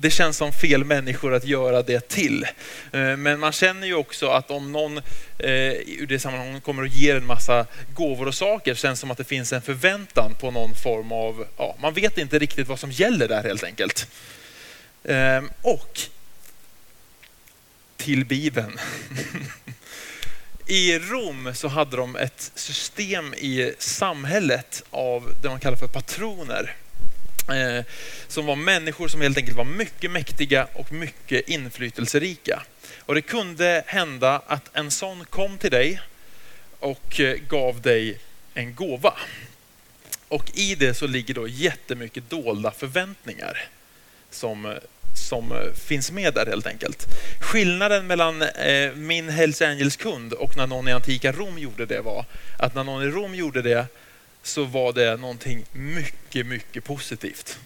Det 0.00 0.10
känns 0.10 0.36
som 0.36 0.52
fel 0.52 0.84
människor 0.84 1.34
att 1.34 1.44
göra 1.44 1.82
det 1.82 2.08
till. 2.08 2.46
Eh, 2.92 3.16
men 3.16 3.40
man 3.40 3.52
känner 3.52 3.86
ju 3.86 3.94
också 3.94 4.28
att 4.28 4.50
om 4.50 4.72
någon 4.72 4.98
eh, 5.38 5.72
ur 5.86 6.06
det 6.06 6.18
sammanhanget 6.18 6.62
kommer 6.62 6.82
och 6.82 6.88
ger 6.88 7.16
en 7.16 7.26
massa 7.26 7.66
gåvor 7.94 8.28
och 8.28 8.34
saker 8.34 8.74
känns 8.74 9.00
som 9.00 9.10
att 9.10 9.18
det 9.18 9.24
finns 9.24 9.52
en 9.52 9.62
förväntan 9.62 10.34
på 10.40 10.50
någon 10.50 10.74
form 10.74 11.12
av, 11.12 11.46
ja, 11.56 11.76
man 11.80 11.94
vet 11.94 12.18
inte 12.18 12.38
riktigt 12.38 12.68
vad 12.68 12.78
som 12.78 12.90
gäller 12.90 13.28
där 13.28 13.42
helt 13.42 13.64
enkelt. 13.64 14.08
Eh, 15.04 15.42
och 15.62 16.00
till 17.96 18.24
Bibeln. 18.24 18.78
I 20.66 20.98
Rom 20.98 21.54
så 21.54 21.68
hade 21.68 21.96
de 21.96 22.16
ett 22.16 22.50
system 22.54 23.34
i 23.34 23.74
samhället 23.78 24.84
av 24.90 25.32
det 25.42 25.48
man 25.48 25.60
kallar 25.60 25.76
för 25.76 25.88
patroner. 25.88 26.76
Eh, 27.48 27.84
som 28.28 28.46
var 28.46 28.56
människor 28.56 29.08
som 29.08 29.20
helt 29.20 29.38
enkelt 29.38 29.56
var 29.56 29.64
mycket 29.64 30.10
mäktiga 30.10 30.68
och 30.72 30.92
mycket 30.92 31.48
inflytelserika. 31.48 32.62
Och 33.00 33.14
det 33.14 33.22
kunde 33.22 33.84
hända 33.86 34.42
att 34.46 34.76
en 34.76 34.90
sån 34.90 35.24
kom 35.24 35.58
till 35.58 35.70
dig 35.70 36.00
och 36.78 37.20
eh, 37.20 37.36
gav 37.48 37.80
dig 37.80 38.18
en 38.54 38.74
gåva. 38.74 39.14
Och 40.28 40.50
i 40.54 40.74
det 40.74 40.94
så 40.94 41.06
ligger 41.06 41.34
då 41.34 41.48
jättemycket 41.48 42.30
dolda 42.30 42.70
förväntningar 42.70 43.68
som 44.30 44.66
eh, 44.66 44.72
som 45.16 45.52
eh, 45.52 45.72
finns 45.72 46.10
med 46.10 46.34
där 46.34 46.46
helt 46.46 46.66
enkelt. 46.66 47.06
Skillnaden 47.40 48.06
mellan 48.06 48.42
eh, 48.42 48.92
min 48.94 49.28
Hells 49.28 49.62
Angels-kund 49.62 50.32
och 50.32 50.56
när 50.56 50.66
någon 50.66 50.88
i 50.88 50.92
antika 50.92 51.32
Rom 51.32 51.58
gjorde 51.58 51.86
det 51.86 52.00
var 52.00 52.24
att 52.58 52.74
när 52.74 52.84
någon 52.84 53.02
i 53.02 53.06
Rom 53.06 53.34
gjorde 53.34 53.62
det 53.62 53.86
så 54.46 54.64
var 54.64 54.92
det 54.92 55.16
någonting 55.16 55.64
mycket, 55.72 56.46
mycket 56.46 56.84
positivt. 56.84 57.58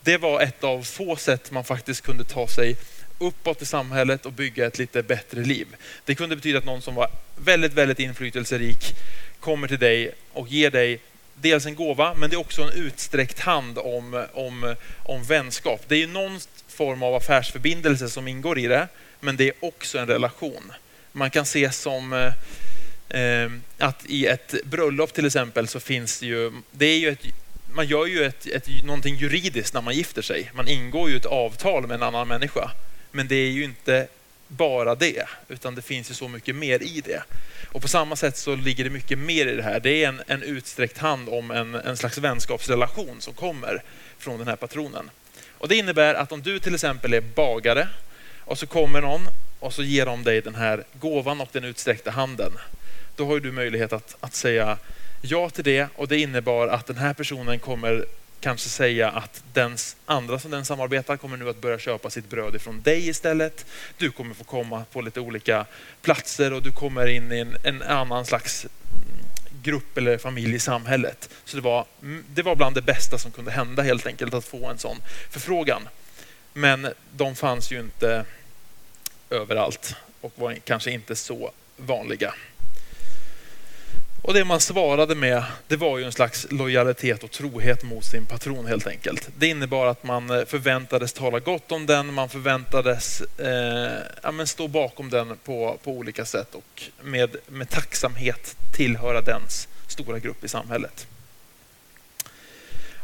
Det 0.00 0.16
var 0.16 0.40
ett 0.40 0.64
av 0.64 0.82
få 0.82 1.16
sätt 1.16 1.50
man 1.50 1.64
faktiskt 1.64 2.00
kunde 2.00 2.24
ta 2.24 2.48
sig 2.48 2.76
uppåt 3.18 3.62
i 3.62 3.66
samhället 3.66 4.26
och 4.26 4.32
bygga 4.32 4.66
ett 4.66 4.78
lite 4.78 5.02
bättre 5.02 5.44
liv. 5.44 5.66
Det 6.04 6.14
kunde 6.14 6.36
betyda 6.36 6.58
att 6.58 6.64
någon 6.64 6.82
som 6.82 6.94
var 6.94 7.10
väldigt, 7.36 7.72
väldigt 7.72 7.98
inflytelserik 7.98 8.94
kommer 9.40 9.68
till 9.68 9.78
dig 9.78 10.14
och 10.32 10.48
ger 10.48 10.70
dig 10.70 11.00
dels 11.34 11.66
en 11.66 11.74
gåva, 11.74 12.14
men 12.14 12.30
det 12.30 12.36
är 12.36 12.40
också 12.40 12.62
en 12.62 12.72
utsträckt 12.72 13.40
hand 13.40 13.78
om, 13.78 14.26
om, 14.32 14.74
om 15.02 15.24
vänskap. 15.24 15.80
Det 15.88 15.94
är 15.94 15.98
ju 15.98 16.06
någon 16.06 16.40
form 16.68 17.02
av 17.02 17.14
affärsförbindelse 17.14 18.08
som 18.08 18.28
ingår 18.28 18.58
i 18.58 18.66
det, 18.66 18.88
men 19.20 19.36
det 19.36 19.48
är 19.48 19.54
också 19.60 19.98
en 19.98 20.06
relation. 20.06 20.72
Man 21.12 21.30
kan 21.30 21.46
se 21.46 21.72
som, 21.72 22.12
eh, 22.12 22.32
Ehm, 23.14 23.62
att 23.78 24.06
i 24.06 24.26
ett 24.26 24.54
bröllop 24.64 25.12
till 25.12 25.26
exempel 25.26 25.68
så 25.68 25.80
finns 25.80 26.20
det 26.20 26.26
ju, 26.26 26.52
det 26.70 26.86
är 26.86 26.98
ju 26.98 27.08
ett, 27.08 27.24
man 27.74 27.86
gör 27.86 28.06
ju 28.06 28.24
ett, 28.24 28.46
ett, 28.46 28.84
någonting 28.84 29.16
juridiskt 29.16 29.74
när 29.74 29.80
man 29.80 29.94
gifter 29.94 30.22
sig. 30.22 30.50
Man 30.54 30.68
ingår 30.68 31.10
ju 31.10 31.16
ett 31.16 31.26
avtal 31.26 31.86
med 31.86 31.94
en 31.94 32.02
annan 32.02 32.28
människa. 32.28 32.70
Men 33.10 33.28
det 33.28 33.34
är 33.34 33.50
ju 33.50 33.64
inte 33.64 34.06
bara 34.48 34.94
det, 34.94 35.26
utan 35.48 35.74
det 35.74 35.82
finns 35.82 36.10
ju 36.10 36.14
så 36.14 36.28
mycket 36.28 36.56
mer 36.56 36.82
i 36.82 37.02
det. 37.04 37.22
Och 37.72 37.82
på 37.82 37.88
samma 37.88 38.16
sätt 38.16 38.36
så 38.36 38.56
ligger 38.56 38.84
det 38.84 38.90
mycket 38.90 39.18
mer 39.18 39.46
i 39.46 39.56
det 39.56 39.62
här. 39.62 39.80
Det 39.80 40.04
är 40.04 40.08
en, 40.08 40.22
en 40.26 40.42
utsträckt 40.42 40.98
hand 40.98 41.28
om 41.28 41.50
en, 41.50 41.74
en 41.74 41.96
slags 41.96 42.18
vänskapsrelation 42.18 43.20
som 43.20 43.34
kommer 43.34 43.82
från 44.18 44.38
den 44.38 44.48
här 44.48 44.56
patronen. 44.56 45.10
Och 45.58 45.68
Det 45.68 45.76
innebär 45.76 46.14
att 46.14 46.32
om 46.32 46.42
du 46.42 46.58
till 46.58 46.74
exempel 46.74 47.14
är 47.14 47.20
bagare 47.20 47.88
och 48.40 48.58
så 48.58 48.66
kommer 48.66 49.00
någon 49.00 49.22
och 49.62 49.74
så 49.74 49.82
ger 49.82 50.06
de 50.06 50.24
dig 50.24 50.40
den 50.40 50.54
här 50.54 50.84
gåvan 51.00 51.40
och 51.40 51.48
den 51.52 51.64
utsträckta 51.64 52.10
handen. 52.10 52.52
Då 53.16 53.26
har 53.26 53.40
du 53.40 53.52
möjlighet 53.52 53.92
att, 53.92 54.16
att 54.20 54.34
säga 54.34 54.78
ja 55.20 55.50
till 55.50 55.64
det 55.64 55.88
och 55.96 56.08
det 56.08 56.18
innebar 56.18 56.68
att 56.68 56.86
den 56.86 56.96
här 56.96 57.14
personen 57.14 57.58
kommer 57.58 58.04
kanske 58.40 58.68
säga 58.68 59.10
att 59.10 59.44
den 59.52 59.76
andra 60.06 60.38
som 60.38 60.50
den 60.50 60.64
samarbetar 60.64 61.16
kommer 61.16 61.36
nu 61.36 61.48
att 61.48 61.60
börja 61.60 61.78
köpa 61.78 62.10
sitt 62.10 62.30
bröd 62.30 62.54
ifrån 62.54 62.82
dig 62.82 63.08
istället. 63.08 63.66
Du 63.96 64.10
kommer 64.10 64.34
få 64.34 64.44
komma 64.44 64.84
på 64.92 65.00
lite 65.00 65.20
olika 65.20 65.66
platser 66.02 66.52
och 66.52 66.62
du 66.62 66.72
kommer 66.72 67.06
in 67.06 67.32
i 67.32 67.38
en, 67.38 67.56
en 67.64 67.82
annan 67.82 68.26
slags 68.26 68.64
mm, 68.64 69.26
grupp 69.62 69.98
eller 69.98 70.18
familj 70.18 70.54
i 70.54 70.58
samhället. 70.58 71.30
Så 71.44 71.56
det 71.56 71.62
var, 71.62 71.84
mm, 72.02 72.24
det 72.28 72.42
var 72.42 72.56
bland 72.56 72.74
det 72.74 72.82
bästa 72.82 73.18
som 73.18 73.30
kunde 73.30 73.50
hända 73.50 73.82
helt 73.82 74.06
enkelt 74.06 74.34
att 74.34 74.44
få 74.44 74.66
en 74.66 74.78
sån 74.78 74.96
förfrågan. 75.30 75.88
Men 76.52 76.88
de 77.12 77.36
fanns 77.36 77.72
ju 77.72 77.80
inte 77.80 78.24
överallt 79.32 79.96
och 80.20 80.32
var 80.34 80.54
kanske 80.54 80.90
inte 80.90 81.16
så 81.16 81.50
vanliga. 81.76 82.34
Och 84.22 84.34
det 84.34 84.44
man 84.44 84.60
svarade 84.60 85.14
med, 85.14 85.44
det 85.66 85.76
var 85.76 85.98
ju 85.98 86.04
en 86.04 86.12
slags 86.12 86.46
lojalitet 86.50 87.24
och 87.24 87.30
trohet 87.30 87.82
mot 87.82 88.04
sin 88.04 88.26
patron 88.26 88.66
helt 88.66 88.86
enkelt. 88.86 89.28
Det 89.38 89.46
innebar 89.46 89.86
att 89.86 90.04
man 90.04 90.30
eh, 90.30 90.44
förväntades 90.44 91.12
tala 91.12 91.38
gott 91.38 91.72
om 91.72 91.86
den, 91.86 92.14
man 92.14 92.28
förväntades 92.28 93.20
eh, 93.20 93.98
ja, 94.22 94.32
men 94.32 94.46
stå 94.46 94.68
bakom 94.68 95.10
den 95.10 95.36
på, 95.44 95.78
på 95.84 95.90
olika 95.90 96.24
sätt 96.24 96.54
och 96.54 96.82
med, 97.02 97.36
med 97.46 97.70
tacksamhet 97.70 98.56
tillhöra 98.76 99.20
dens 99.20 99.68
stora 99.86 100.18
grupp 100.18 100.44
i 100.44 100.48
samhället. 100.48 101.06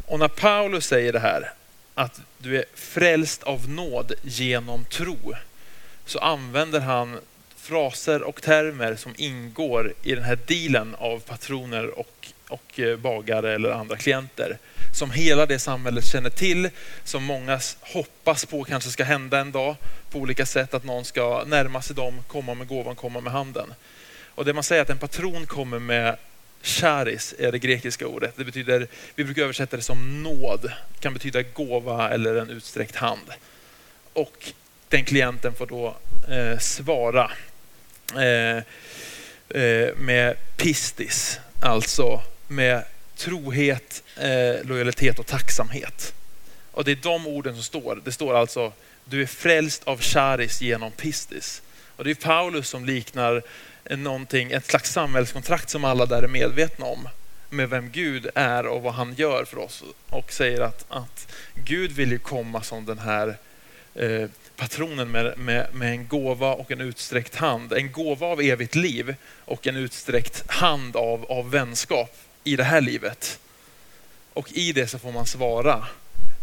Och 0.06 0.18
när 0.18 0.28
Paulus 0.28 0.86
säger 0.86 1.12
det 1.12 1.18
här, 1.18 1.52
att 1.94 2.20
du 2.38 2.58
är 2.58 2.64
frälst 2.74 3.42
av 3.42 3.68
nåd 3.68 4.12
genom 4.22 4.84
tro, 4.84 5.34
så 6.08 6.18
använder 6.18 6.80
han 6.80 7.20
fraser 7.56 8.22
och 8.22 8.42
termer 8.42 8.96
som 8.96 9.14
ingår 9.16 9.94
i 10.02 10.14
den 10.14 10.24
här 10.24 10.38
dealen 10.46 10.94
av 10.94 11.20
patroner 11.20 11.98
och, 11.98 12.28
och 12.48 12.80
eh, 12.80 12.96
bagare 12.96 13.54
eller 13.54 13.70
andra 13.70 13.96
klienter. 13.96 14.58
Som 14.98 15.10
hela 15.10 15.46
det 15.46 15.58
samhället 15.58 16.04
känner 16.04 16.30
till, 16.30 16.70
som 17.04 17.24
många 17.24 17.60
hoppas 17.80 18.44
på 18.44 18.64
kanske 18.64 18.90
ska 18.90 19.04
hända 19.04 19.38
en 19.38 19.52
dag 19.52 19.76
på 20.10 20.18
olika 20.18 20.46
sätt, 20.46 20.74
att 20.74 20.84
någon 20.84 21.04
ska 21.04 21.44
närma 21.46 21.82
sig 21.82 21.96
dem, 21.96 22.14
komma 22.26 22.54
med 22.54 22.68
gåvan, 22.68 22.96
komma 22.96 23.20
med 23.20 23.32
handen. 23.32 23.74
Och 24.34 24.44
det 24.44 24.52
man 24.52 24.64
säger 24.64 24.82
att 24.82 24.90
en 24.90 24.98
patron 24.98 25.46
kommer 25.46 25.78
med 25.78 26.16
charis 26.62 27.34
är 27.38 27.52
det 27.52 27.58
grekiska 27.58 28.06
ordet. 28.06 28.36
Det 28.36 28.44
betyder, 28.44 28.86
vi 29.14 29.24
brukar 29.24 29.42
översätta 29.42 29.76
det 29.76 29.82
som 29.82 30.22
nåd, 30.22 30.62
det 30.62 31.00
kan 31.00 31.14
betyda 31.14 31.42
gåva 31.42 32.10
eller 32.10 32.34
en 32.34 32.50
utsträckt 32.50 32.96
hand. 32.96 33.30
Och 34.12 34.52
den 34.88 35.04
klienten 35.04 35.54
får 35.54 35.66
då 35.66 35.96
eh, 36.28 36.58
svara 36.58 37.30
Eh, 38.16 38.56
eh, 39.62 39.94
med 39.96 40.36
pistis, 40.56 41.40
alltså 41.60 42.22
med 42.46 42.84
trohet, 43.16 44.02
eh, 44.16 44.66
lojalitet 44.66 45.18
och 45.18 45.26
tacksamhet. 45.26 46.14
Och 46.72 46.84
det 46.84 46.90
är 46.90 46.96
de 46.96 47.26
orden 47.26 47.54
som 47.54 47.62
står. 47.62 48.00
Det 48.04 48.12
står 48.12 48.34
alltså, 48.34 48.72
du 49.04 49.22
är 49.22 49.26
frälst 49.26 49.84
av 49.84 50.00
charis 50.00 50.60
genom 50.60 50.90
pistis. 50.92 51.62
Och 51.96 52.04
det 52.04 52.10
är 52.10 52.14
Paulus 52.14 52.68
som 52.68 52.84
liknar 52.84 53.42
någonting, 53.90 54.52
ett 54.52 54.66
slags 54.66 54.92
samhällskontrakt 54.92 55.70
som 55.70 55.84
alla 55.84 56.06
där 56.06 56.22
är 56.22 56.28
medvetna 56.28 56.86
om 56.86 57.08
med 57.50 57.70
vem 57.70 57.90
Gud 57.90 58.28
är 58.34 58.66
och 58.66 58.82
vad 58.82 58.94
han 58.94 59.14
gör 59.14 59.44
för 59.44 59.58
oss. 59.58 59.84
Och 60.10 60.32
säger 60.32 60.60
att, 60.60 60.84
att 60.88 61.32
Gud 61.54 61.92
vill 61.92 62.12
ju 62.12 62.18
komma 62.18 62.62
som 62.62 62.84
den 62.84 62.98
här 62.98 63.36
eh, 63.94 64.28
patronen 64.56 65.10
med, 65.10 65.38
med, 65.38 65.74
med, 65.74 65.90
en 65.90 66.08
gåva 66.08 66.52
och 66.54 66.70
en 66.70 66.80
utsträckt 66.80 67.34
hand. 67.34 67.72
En 67.72 67.92
gåva 67.92 68.26
av 68.26 68.40
evigt 68.40 68.74
liv 68.74 69.14
och 69.44 69.66
en 69.66 69.76
utsträckt 69.76 70.50
hand 70.50 70.96
av, 70.96 71.24
av 71.24 71.50
vänskap 71.50 72.16
i 72.44 72.56
det 72.56 72.64
här 72.64 72.80
livet. 72.80 73.38
Och 74.32 74.52
i 74.52 74.72
det 74.72 74.86
så 74.86 74.98
får 74.98 75.12
man 75.12 75.26
svara 75.26 75.86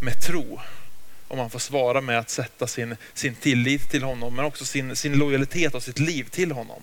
med 0.01 0.21
tro. 0.21 0.61
Och 1.27 1.37
man 1.37 1.49
får 1.49 1.59
svara 1.59 2.01
med 2.01 2.19
att 2.19 2.29
sätta 2.29 2.67
sin, 2.67 2.97
sin 3.13 3.35
tillit 3.35 3.91
till 3.91 4.03
honom 4.03 4.35
men 4.35 4.45
också 4.45 4.65
sin, 4.65 4.95
sin 4.95 5.17
lojalitet 5.17 5.75
och 5.75 5.83
sitt 5.83 5.99
liv 5.99 6.23
till 6.23 6.51
honom. 6.51 6.81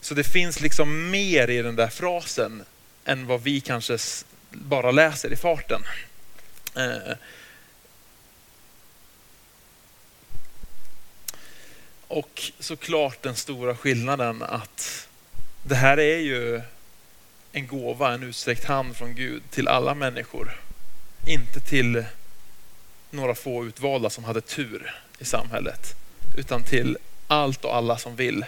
Så 0.00 0.14
det 0.14 0.24
finns 0.24 0.60
liksom 0.60 1.10
mer 1.10 1.50
i 1.50 1.62
den 1.62 1.76
där 1.76 1.88
frasen 1.88 2.64
än 3.04 3.26
vad 3.26 3.42
vi 3.42 3.60
kanske 3.60 3.98
bara 4.50 4.90
läser 4.90 5.32
i 5.32 5.36
farten. 5.36 5.82
Eh, 6.76 7.12
Och 12.08 12.52
såklart 12.58 13.22
den 13.22 13.36
stora 13.36 13.76
skillnaden 13.76 14.42
att 14.42 15.08
det 15.62 15.74
här 15.74 15.98
är 15.98 16.18
ju 16.18 16.60
en 17.52 17.66
gåva, 17.66 18.14
en 18.14 18.22
utsträckt 18.22 18.64
hand 18.64 18.96
från 18.96 19.14
Gud 19.14 19.42
till 19.50 19.68
alla 19.68 19.94
människor. 19.94 20.60
Inte 21.26 21.60
till 21.60 22.04
några 23.10 23.34
få 23.34 23.66
utvalda 23.66 24.10
som 24.10 24.24
hade 24.24 24.40
tur 24.40 24.94
i 25.18 25.24
samhället. 25.24 25.94
Utan 26.36 26.62
till 26.62 26.98
allt 27.26 27.64
och 27.64 27.76
alla 27.76 27.98
som 27.98 28.16
vill 28.16 28.44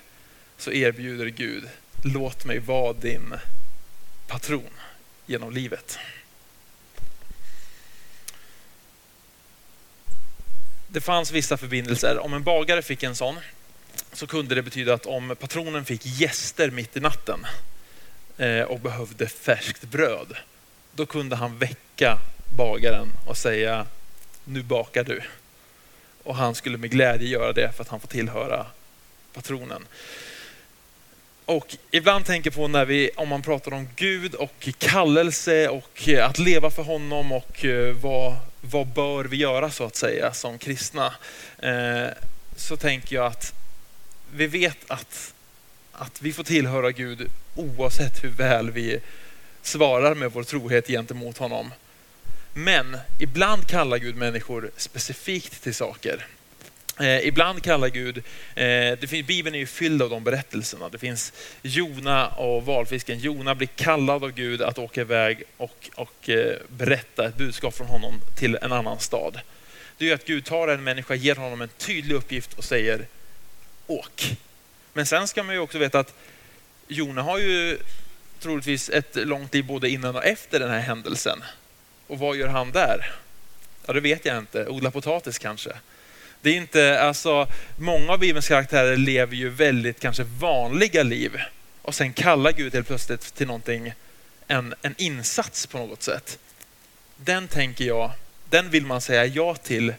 så 0.58 0.72
erbjuder 0.72 1.26
Gud, 1.26 1.68
låt 2.04 2.44
mig 2.44 2.58
vara 2.58 2.92
din 2.92 3.34
patron 4.26 4.70
genom 5.26 5.52
livet. 5.52 5.98
Det 10.92 11.00
fanns 11.00 11.32
vissa 11.32 11.56
förbindelser. 11.56 12.18
Om 12.18 12.35
en 12.35 12.42
bagare 12.42 12.82
fick 12.82 13.02
en 13.02 13.16
sån 13.16 13.38
så 14.12 14.26
kunde 14.26 14.54
det 14.54 14.62
betyda 14.62 14.94
att 14.94 15.06
om 15.06 15.37
patronen 15.40 15.85
fick 15.85 16.06
gäster 16.06 16.70
mitt 16.70 16.97
i 16.97 17.00
natten 17.00 17.47
eh, 18.38 18.62
och 18.62 18.80
behövde 18.80 19.26
färskt 19.26 19.82
bröd, 19.82 20.37
då 20.92 21.06
kunde 21.06 21.37
han 21.37 21.59
väcka 21.59 22.18
bagaren 22.56 23.09
och 23.26 23.37
säga 23.37 23.87
nu 24.44 24.62
bakar 24.62 25.04
du. 25.04 25.23
Och 26.25 26.37
han 26.37 26.54
skulle 26.54 26.78
med 26.78 26.90
glädje 26.90 27.28
göra 27.28 27.52
det 27.52 27.73
för 27.76 27.82
att 27.82 27.88
han 27.88 28.00
får 28.00 28.09
tillhöra 28.09 28.66
patronen. 29.32 29.87
Och 31.50 31.76
ibland 31.90 32.25
tänker 32.25 32.50
på 32.50 32.69
när 32.69 32.85
vi, 32.85 33.11
om 33.16 33.28
man 33.28 33.42
pratar 33.42 33.73
om 33.73 33.88
Gud 33.97 34.35
och 34.35 34.69
kallelse 34.78 35.69
och 35.69 36.09
eh, 36.09 36.28
att 36.28 36.38
leva 36.38 36.71
för 36.71 36.83
honom 36.83 37.33
och 37.33 37.64
eh, 37.64 37.95
vad, 37.95 38.37
vad 38.61 38.87
bör 38.87 39.25
vi 39.25 39.37
göra 39.37 39.71
så 39.71 39.85
att 39.85 39.97
säga 39.97 40.33
som 40.33 40.59
kristna? 40.59 41.14
Eh, 41.59 42.07
så 42.57 42.76
tänker 42.76 43.16
jag 43.16 43.26
att 43.26 43.54
vi 44.33 44.47
vet 44.47 44.76
att, 44.87 45.35
att 45.92 46.23
vi 46.23 46.33
får 46.33 46.45
tillhöra 46.45 46.90
Gud 46.90 47.30
oavsett 47.57 48.25
hur 48.25 48.30
väl 48.30 48.71
vi 48.71 49.00
svarar 49.62 50.14
med 50.14 50.33
vår 50.33 50.42
trohet 50.42 50.87
gentemot 50.87 51.38
honom. 51.38 51.73
Men 52.54 52.97
ibland 53.21 53.66
kallar 53.66 53.99
Gud 53.99 54.16
människor 54.16 54.71
specifikt 54.76 55.62
till 55.62 55.75
saker. 55.75 56.26
Eh, 57.00 57.26
ibland 57.26 57.62
kallar 57.62 57.88
Gud, 57.88 58.19
eh, 58.19 58.23
det 59.00 59.11
finns, 59.11 59.26
Bibeln 59.26 59.54
är 59.54 59.59
ju 59.59 59.66
fylld 59.66 60.02
av 60.02 60.11
de 60.11 60.25
berättelserna. 60.25 60.88
Det 60.88 60.99
finns 60.99 61.33
Jona 61.62 62.28
och 62.28 62.64
valfisken. 62.66 63.19
Jona 63.19 63.54
blir 63.54 63.69
kallad 63.69 64.25
av 64.25 64.33
Gud 64.33 64.62
att 64.62 64.78
åka 64.78 65.00
iväg 65.00 65.42
och, 65.57 65.90
och 65.95 66.28
eh, 66.28 66.57
berätta 66.69 67.26
ett 67.26 67.37
budskap 67.37 67.75
från 67.75 67.87
honom 67.87 68.14
till 68.38 68.59
en 68.62 68.73
annan 68.73 69.00
stad. 69.00 69.40
Det 69.99 70.11
är 70.11 70.14
att 70.14 70.25
Gud 70.25 70.45
tar 70.45 70.69
en 70.69 70.85
människa, 70.85 71.14
ger 71.14 71.35
honom 71.35 71.62
en 71.62 71.69
tydlig 71.69 72.14
uppgift 72.14 72.54
och 72.54 72.64
säger 72.64 73.07
åk. 73.87 74.37
Men 74.92 75.07
sen 75.07 75.28
ska 75.28 75.42
man 75.42 75.54
ju 75.54 75.61
också 75.61 75.78
veta 75.78 75.99
att 75.99 76.14
Jona 76.88 77.23
har 77.23 77.38
ju 77.38 77.78
troligtvis 78.40 78.90
ett 78.90 79.16
långt 79.16 79.54
liv 79.54 79.64
både 79.64 79.90
innan 79.90 80.16
och 80.16 80.25
efter 80.25 80.61
den 80.61 80.71
här 80.71 80.80
händelsen. 80.80 81.42
Och 82.07 82.19
vad 82.19 82.37
gör 82.37 82.49
han 82.49 82.73
där? 82.73 83.12
Ja, 83.87 83.92
det 83.92 84.00
vet 84.00 84.25
jag 84.25 84.38
inte. 84.38 84.66
Odla 84.66 84.90
potatis 84.90 85.38
kanske. 85.38 85.73
Det 86.42 86.50
är 86.50 86.54
inte, 86.54 87.00
alltså, 87.00 87.49
många 87.76 88.12
av 88.12 88.18
Bibelns 88.18 88.49
karaktärer 88.49 88.97
lever 88.97 89.37
ju 89.37 89.49
väldigt 89.49 90.00
kanske 90.00 90.23
vanliga 90.23 91.02
liv 91.02 91.40
och 91.82 91.94
sen 91.94 92.12
kallar 92.12 92.52
Gud 92.52 92.75
helt 92.75 92.87
plötsligt 92.87 93.35
till 93.35 93.47
någonting, 93.47 93.92
en, 94.47 94.75
en 94.82 94.94
insats 94.99 95.66
på 95.66 95.78
något 95.78 96.02
sätt. 96.02 96.38
Den 97.16 97.49
tänker 97.49 97.85
jag, 97.85 98.11
den 98.50 98.70
vill 98.70 98.87
man 98.87 99.00
säga 99.00 99.26
ja 99.26 99.54
till 99.54 99.94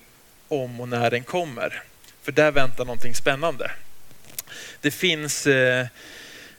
om 0.47 0.81
och 0.81 0.89
när 0.89 1.11
den 1.11 1.23
kommer. 1.23 1.83
För 2.23 2.31
där 2.31 2.51
väntar 2.51 2.85
någonting 2.85 3.15
spännande. 3.15 3.71
Det 4.81 4.91
finns, 4.91 5.47
eh, 5.47 5.87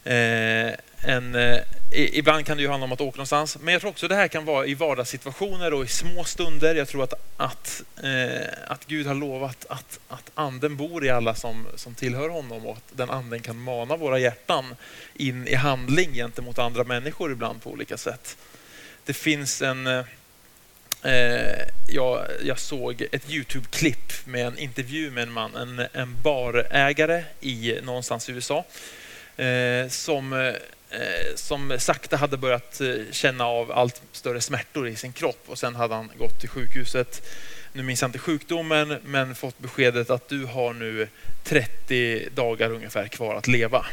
Eh, 0.05 0.73
en, 1.04 1.35
eh, 1.35 1.61
ibland 1.90 2.47
kan 2.47 2.56
det 2.56 2.62
ju 2.62 2.68
handla 2.68 2.85
om 2.85 2.92
att 2.92 3.00
åka 3.00 3.16
någonstans, 3.16 3.59
men 3.61 3.73
jag 3.73 3.80
tror 3.80 3.90
också 3.90 4.09
det 4.09 4.14
här 4.14 4.28
kan 4.28 4.44
vara 4.44 4.66
i 4.66 4.75
vardagssituationer 4.75 5.75
och 5.75 5.85
i 5.85 5.88
små 5.88 6.25
stunder. 6.25 6.75
Jag 6.75 6.88
tror 6.88 7.04
att, 7.04 7.14
att, 7.37 7.82
eh, 8.02 8.47
att 8.66 8.87
Gud 8.87 9.06
har 9.06 9.14
lovat 9.14 9.66
att, 9.68 9.99
att 10.09 10.30
anden 10.35 10.76
bor 10.76 11.04
i 11.04 11.11
alla 11.11 11.35
som, 11.35 11.66
som 11.76 11.94
tillhör 11.94 12.28
honom 12.28 12.66
och 12.66 12.76
att 12.76 12.97
den 12.97 13.11
anden 13.11 13.40
kan 13.40 13.56
mana 13.56 13.97
våra 13.97 14.18
hjärtan 14.18 14.76
in 15.14 15.49
i 15.49 15.54
handling 15.54 16.12
gentemot 16.12 16.59
andra 16.59 16.85
människor 16.85 17.32
ibland 17.32 17.62
på 17.62 17.71
olika 17.71 17.97
sätt. 17.97 18.37
Det 19.04 19.14
finns 19.14 19.62
en... 19.62 19.87
Eh, 19.87 20.04
eh 21.02 21.66
jag, 21.88 22.26
jag, 22.42 22.59
såg 22.59 23.02
ett 23.12 23.30
Youtube-klipp 23.30 24.26
med 24.26 24.47
en 24.47 24.59
intervju 24.59 25.11
med 25.11 25.23
en 25.23 25.32
man, 25.32 25.56
en, 25.56 25.87
en 25.92 26.16
barägare 26.23 27.25
i 27.40 27.78
någonstans 27.82 28.28
i 28.28 28.32
USA 28.32 28.64
eh, 29.37 29.88
som, 29.88 30.32
eh, 30.32 30.54
Eh, 30.93 31.35
som 31.35 31.77
sakta 31.79 32.17
hade 32.17 32.37
börjat 32.37 32.81
eh, 32.81 32.95
känna 33.11 33.47
av 33.47 33.73
allt 33.73 34.03
större 34.13 34.41
smärtor 34.41 34.89
i 34.89 34.97
sin 34.97 35.13
kropp 35.13 35.45
och 35.47 35.59
sen 35.59 35.75
hade 35.75 35.95
han 35.95 36.11
gått 36.19 36.41
till 36.41 36.49
sjukhuset. 36.49 37.23
Nu 37.73 37.83
minns 37.83 38.01
jag 38.03 38.09
inte 38.09 38.19
sjukdomen, 38.19 38.97
men 39.05 39.35
fått 39.35 39.59
beskedet 39.59 40.11
att 40.11 40.29
du 40.29 40.45
har 40.45 40.73
nu 40.73 41.09
30 41.45 42.29
dagar 42.35 42.71
ungefär 42.71 43.09
kvar 43.09 43.35
att 43.35 43.47
leva. 43.47 43.87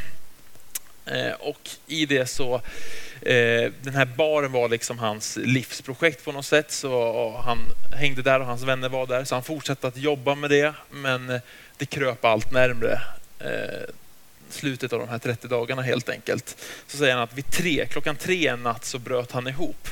Eh, 1.06 1.34
och 1.40 1.70
i 1.88 2.06
det 2.06 2.26
så 2.26 2.62
den 3.82 3.96
här 3.96 4.06
baren 4.06 4.52
var 4.52 4.70
liksom 4.70 5.00
hans 5.00 5.38
livsprojekt 5.42 6.26
på 6.26 6.32
något 6.32 6.46
sätt. 6.46 6.72
Så 6.72 7.32
han 7.46 7.58
hängde 7.96 8.22
där 8.22 8.40
och 8.40 8.46
hans 8.46 8.64
vänner 8.64 8.90
var 8.90 9.08
där. 9.08 9.24
Så 9.24 9.36
han 9.36 9.44
fortsatte 9.44 9.88
att 9.88 9.98
jobba 9.98 10.36
med 10.36 10.50
det. 10.50 10.74
Men 10.90 11.40
det 11.78 11.86
kröp 11.86 12.26
allt 12.26 12.52
närmre 12.52 13.02
slutet 14.50 14.94
av 14.94 15.00
de 15.00 15.10
här 15.10 15.20
30 15.20 15.48
dagarna 15.48 15.82
helt 15.82 16.10
enkelt. 16.10 16.58
Så 16.88 16.98
säger 16.98 17.14
han 17.14 17.24
att 17.24 17.34
vid 17.34 17.52
tre, 17.52 17.86
klockan 17.86 18.16
tre 18.16 18.48
en 18.48 18.64
natt 18.64 18.86
så 18.86 19.00
bröt 19.00 19.32
han 19.32 19.48
ihop. 19.48 19.88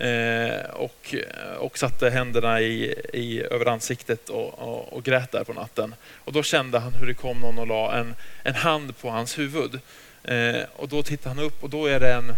Eh, 0.00 0.70
och, 0.70 1.14
eh, 1.14 1.54
och 1.58 1.78
satte 1.78 2.10
händerna 2.10 2.60
i, 2.60 2.94
i, 3.12 3.42
över 3.42 3.66
ansiktet 3.66 4.28
och, 4.28 4.58
och, 4.58 4.92
och, 4.92 5.04
grät 5.04 5.32
där 5.32 5.44
på 5.44 5.52
natten. 5.52 5.94
Och 6.14 6.32
då 6.32 6.42
kände 6.42 6.78
han 6.78 6.94
hur 6.94 7.06
det 7.06 7.14
kom 7.14 7.38
någon 7.38 7.58
och 7.58 7.66
la 7.66 7.94
en, 7.94 8.14
en 8.42 8.54
hand 8.54 8.98
på 8.98 9.10
hans 9.10 9.38
huvud. 9.38 9.80
Eh, 10.24 10.62
och 10.76 10.88
då 10.88 11.02
tittar 11.02 11.30
han 11.30 11.38
upp 11.38 11.62
och 11.62 11.70
då 11.70 11.86
är 11.86 12.00
det 12.00 12.12
en, 12.12 12.32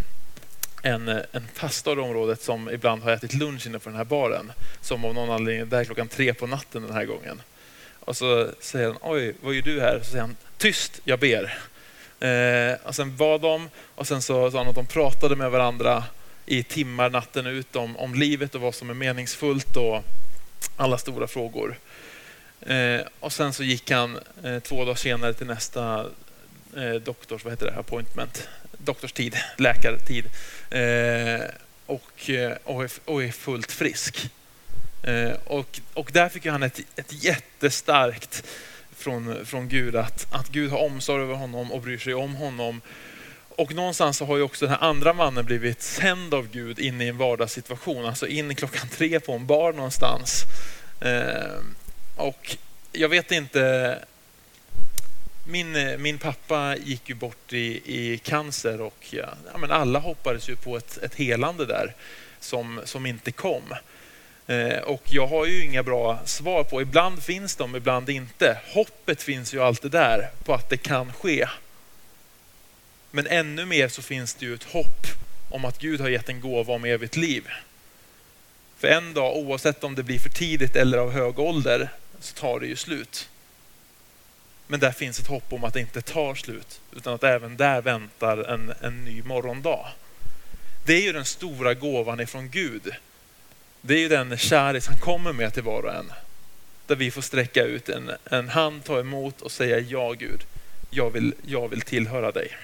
en, 0.83 1.09
en 1.09 1.49
pastor 1.59 1.99
i 1.99 2.03
området 2.03 2.43
som 2.43 2.71
ibland 2.71 3.03
har 3.03 3.11
ätit 3.11 3.35
lunch 3.35 3.67
inne 3.67 3.79
på 3.79 3.89
den 3.89 3.97
här 3.97 4.05
baren. 4.05 4.53
Som 4.81 5.05
av 5.05 5.15
någon 5.15 5.31
anledning 5.31 5.61
är 5.61 5.67
där 5.67 5.85
klockan 5.85 6.09
tre 6.09 6.35
på 6.35 6.47
natten 6.47 6.83
den 6.83 6.93
här 6.93 7.05
gången. 7.05 7.43
Och 8.01 8.17
så 8.17 8.49
säger 8.61 8.87
han, 8.87 8.99
oj, 9.01 9.35
vad 9.41 9.55
gör 9.55 9.63
du 9.63 9.81
här? 9.81 9.99
Så 9.99 10.11
säger 10.11 10.21
han, 10.21 10.37
tyst, 10.61 11.01
jag 11.05 11.19
ber. 11.19 11.59
Eh, 12.21 12.79
och 12.85 12.95
sen 12.95 13.17
bad 13.17 13.41
de 13.41 13.69
och 13.95 14.07
sen 14.07 14.23
så 14.23 14.51
sa 14.51 14.59
han 14.59 14.69
att 14.69 14.75
de 14.75 14.87
pratade 14.87 15.37
med 15.37 15.51
varandra 15.51 16.05
i 16.47 16.63
timmar 16.63 17.11
natten 17.11 17.47
ut 17.47 17.77
om, 17.77 17.97
om 17.97 18.15
livet 18.15 18.55
och 18.55 18.61
vad 18.61 18.75
som 18.75 18.91
är 18.91 18.95
meningsfullt 18.95 19.77
och 19.77 20.03
alla 20.77 20.99
stora 20.99 21.27
frågor. 21.27 21.79
Eh, 22.61 23.01
och 23.21 23.33
sen 23.33 23.53
så 23.53 23.63
gick 23.63 23.91
han 23.91 24.19
eh, 24.45 24.59
två 24.59 24.85
dagar 24.85 24.95
senare 24.95 25.35
till 25.35 25.47
nästa 25.47 26.07
eh, 26.77 26.95
doktors, 26.95 27.45
vad 27.45 27.53
heter 27.53 27.67
det, 27.67 27.79
appointment, 27.79 28.49
doktorstid, 28.79 29.37
läkartid 29.57 30.25
eh, 30.71 31.41
och, 31.87 32.31
eh, 32.31 32.57
och, 32.65 32.85
är, 32.85 32.91
och 33.05 33.23
är 33.23 33.33
fullt 33.33 33.73
frisk. 33.73 34.31
Eh, 35.03 35.33
och, 35.45 35.81
och 35.95 36.11
där 36.13 36.29
fick 36.29 36.47
han 36.47 36.63
ett, 36.63 36.81
ett 36.97 37.25
jättestarkt 37.25 38.45
från, 39.01 39.47
från 39.47 39.69
Gud, 39.69 39.97
att, 39.97 40.27
att 40.31 40.49
Gud 40.49 40.71
har 40.71 40.79
omsorg 40.79 41.23
över 41.23 41.35
honom 41.35 41.73
och 41.73 41.83
bryr 41.83 41.99
sig 41.99 42.15
om 42.15 42.35
honom. 42.35 42.81
Och 43.49 43.75
någonstans 43.75 44.17
så 44.17 44.25
har 44.25 44.37
ju 44.37 44.43
också 44.43 44.67
den 44.67 44.75
här 44.75 44.89
andra 44.89 45.13
mannen 45.13 45.45
blivit 45.45 45.83
sänd 45.83 46.35
av 46.35 46.49
Gud 46.49 46.79
in 46.79 47.01
i 47.01 47.07
en 47.07 47.19
vardagssituation, 47.19 48.07
alltså 48.07 48.27
in 48.27 48.55
klockan 48.55 48.89
tre 48.89 49.21
på 49.21 49.33
en 49.33 49.47
bar 49.47 49.73
någonstans. 49.73 50.45
Eh, 51.01 51.61
och 52.17 52.57
jag 52.93 53.09
vet 53.09 53.33
inte, 53.33 53.99
min, 55.47 56.03
min 56.03 56.19
pappa 56.19 56.77
gick 56.77 57.09
ju 57.09 57.15
bort 57.15 57.53
i, 57.53 57.83
i 57.85 58.19
cancer 58.19 58.81
och 58.81 59.07
ja, 59.11 59.59
men 59.59 59.71
alla 59.71 59.99
hoppades 59.99 60.49
ju 60.49 60.57
på 60.57 60.77
ett, 60.77 60.99
ett 60.99 61.15
helande 61.15 61.67
där 61.67 61.95
som, 62.41 62.81
som 62.85 63.07
inte 63.07 63.33
kom. 63.33 63.63
Eh, 64.51 64.79
och 64.79 65.03
jag 65.05 65.27
har 65.27 65.47
ju 65.47 65.65
inga 65.65 65.83
bra 65.83 66.19
svar 66.25 66.65
på, 66.65 66.83
ibland 66.83 67.23
finns 67.23 67.57
de, 67.57 67.77
ibland 67.77 68.11
inte. 68.11 68.59
Hoppet 68.73 69.23
finns 69.23 69.55
ju 69.55 69.63
alltid 69.63 69.91
där 69.91 70.31
på 70.45 70.55
att 70.55 70.71
det 70.71 70.77
kan 70.77 71.13
ske. 71.13 71.49
Men 73.11 73.27
ännu 73.27 73.65
mer 73.65 73.89
så 73.89 74.03
finns 74.03 74.35
det 74.35 74.47
ju 74.47 74.55
ett 74.55 74.65
hopp 74.65 75.07
om 75.51 75.65
att 75.65 75.79
Gud 75.79 76.01
har 76.01 76.09
gett 76.09 76.29
en 76.29 76.41
gåva 76.41 76.75
om 76.75 76.85
evigt 76.85 77.17
liv. 77.17 77.49
För 78.79 78.89
en 78.89 79.15
dag, 79.15 79.37
oavsett 79.37 79.85
om 79.85 79.95
det 79.95 80.03
blir 80.03 80.19
för 80.19 80.29
tidigt 80.29 80.77
eller 80.77 80.99
av 80.99 81.13
hög 81.13 81.39
ålder, 81.39 81.89
så 82.21 82.35
tar 82.35 82.61
det 82.61 82.67
ju 82.67 82.77
slut. 82.77 83.29
Men 84.67 84.81
där 84.81 84.93
finns 84.93 85.21
ett 85.21 85.27
hopp 85.27 85.53
om 85.53 85.65
att 85.65 85.75
det 85.75 85.81
inte 85.81 86.03
tar 86.03 86.35
slut, 86.35 86.81
utan 86.97 87.15
att 87.15 87.25
även 87.25 87.57
där 87.57 87.83
väntar 87.83 88.39
en, 88.39 88.73
en 88.81 89.05
ny 89.05 89.23
morgondag. 89.23 89.87
Det 90.87 90.93
är 90.93 91.03
ju 91.03 91.13
den 91.13 91.25
stora 91.25 91.75
gåvan 91.75 92.21
ifrån 92.21 92.51
Gud 92.51 92.95
det 93.81 93.95
är 93.95 93.99
ju 93.99 94.09
den 94.09 94.39
kärlek 94.39 94.87
han 94.87 94.99
kommer 94.99 95.33
med 95.33 95.55
till 95.55 95.63
var 95.63 95.83
och 95.83 95.95
en. 95.95 96.13
Där 96.87 96.97
vi 96.97 97.11
får 97.11 97.23
sträcka 97.23 97.65
ut 97.65 97.89
en, 97.89 98.11
en 98.25 98.49
hand, 98.49 98.85
ta 98.85 99.01
emot 99.01 99.41
och 99.41 99.53
säga 99.53 99.79
ja 99.79 100.13
Gud, 100.13 100.45
jag 100.91 101.11
vill, 101.11 101.35
jag 101.47 101.69
vill 101.69 101.81
tillhöra 101.81 102.33
dig. 102.33 102.57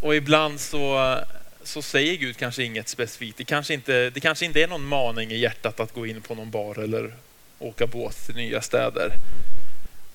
Och 0.00 0.14
ibland 0.14 0.60
så, 0.60 1.16
så 1.62 1.82
säger 1.82 2.16
Gud 2.16 2.36
kanske 2.36 2.62
inget 2.62 2.88
specifikt. 2.88 3.38
Det 3.38 3.44
kanske, 3.44 3.74
inte, 3.74 4.10
det 4.10 4.20
kanske 4.20 4.44
inte 4.44 4.62
är 4.62 4.68
någon 4.68 4.86
maning 4.86 5.30
i 5.30 5.38
hjärtat 5.38 5.80
att 5.80 5.94
gå 5.94 6.06
in 6.06 6.22
på 6.22 6.34
någon 6.34 6.50
bar 6.50 6.78
eller 6.78 7.14
åka 7.58 7.86
båt 7.86 8.26
till 8.26 8.34
nya 8.34 8.62
städer. 8.62 9.12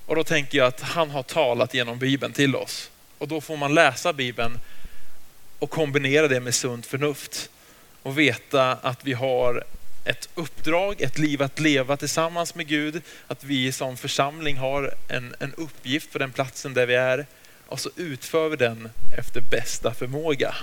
Och 0.06 0.16
då 0.16 0.24
tänker 0.24 0.58
jag 0.58 0.68
att 0.68 0.82
han 0.82 1.10
har 1.10 1.24
talat 1.24 1.74
genom 1.74 2.00
Bibeln 2.00 2.34
till 2.34 2.56
oss. 2.56 2.92
Och 3.18 3.28
då 3.28 3.42
får 3.42 3.58
man 3.58 3.74
läsa 3.74 4.14
Bibeln 4.14 4.60
och 5.60 5.70
kombinera 5.70 6.28
det 6.28 6.40
med 6.40 6.56
sunt 6.56 6.86
förnuft 6.86 7.50
och 8.04 8.20
veta 8.20 8.72
att 8.72 9.06
vi 9.06 9.14
har 9.14 9.64
ett 10.04 10.30
uppdrag, 10.36 11.02
ett 11.02 11.18
liv 11.18 11.42
att 11.42 11.60
leva 11.60 11.98
tillsammans 11.98 12.56
med 12.56 12.68
Gud, 12.68 13.02
att 13.28 13.44
vi 13.44 13.72
som 13.72 13.98
församling 13.98 14.58
har 14.58 14.94
en, 15.08 15.36
en 15.40 15.54
uppgift 15.54 16.12
på 16.12 16.18
den 16.18 16.32
platsen 16.32 16.74
där 16.74 16.86
vi 16.86 16.96
är 16.96 17.26
och 17.68 17.80
så 17.80 17.90
utför 17.96 18.50
vi 18.50 18.56
den 18.56 18.90
efter 19.18 19.42
bästa 19.42 19.94
förmåga. 19.94 20.56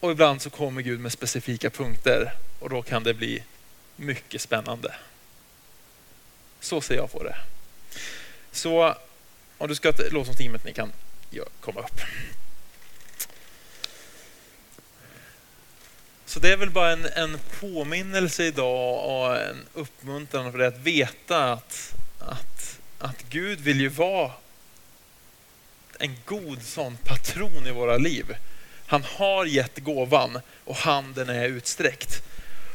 Och 0.00 0.10
ibland 0.10 0.42
så 0.42 0.50
kommer 0.50 0.82
Gud 0.82 1.00
med 1.00 1.12
specifika 1.12 1.70
punkter 1.70 2.32
och 2.58 2.70
då 2.70 2.82
kan 2.82 3.02
det 3.02 3.14
bli 3.14 3.42
mycket 3.96 4.40
spännande. 4.40 4.94
Så 6.60 6.80
ser 6.80 6.94
jag 6.94 7.12
på 7.12 7.22
det. 7.22 7.36
Så 8.52 8.94
om 9.58 9.68
du 9.68 9.74
ska 9.74 9.92
till 9.92 10.12
lovsångsteamet, 10.12 10.64
ni 10.64 10.72
kan 10.72 10.92
komma 11.60 11.80
upp. 11.80 12.00
Så 16.26 16.40
det 16.40 16.52
är 16.52 16.56
väl 16.56 16.70
bara 16.70 16.92
en, 16.92 17.06
en 17.06 17.38
påminnelse 17.60 18.44
idag 18.44 19.04
och 19.10 19.36
en 19.36 19.56
uppmuntran 19.74 20.52
för 20.52 20.58
dig 20.58 20.68
att 20.68 20.78
veta 20.78 21.52
att, 21.52 21.94
att, 22.18 22.78
att 22.98 23.24
Gud 23.30 23.60
vill 23.60 23.80
ju 23.80 23.88
vara 23.88 24.30
en 25.98 26.16
god 26.24 26.62
sån 26.62 26.96
patron 27.04 27.66
i 27.66 27.70
våra 27.70 27.96
liv. 27.96 28.36
Han 28.86 29.04
har 29.04 29.44
gett 29.44 29.78
gåvan 29.78 30.40
och 30.64 30.76
handen 30.76 31.28
är 31.28 31.48
utsträckt. 31.48 32.22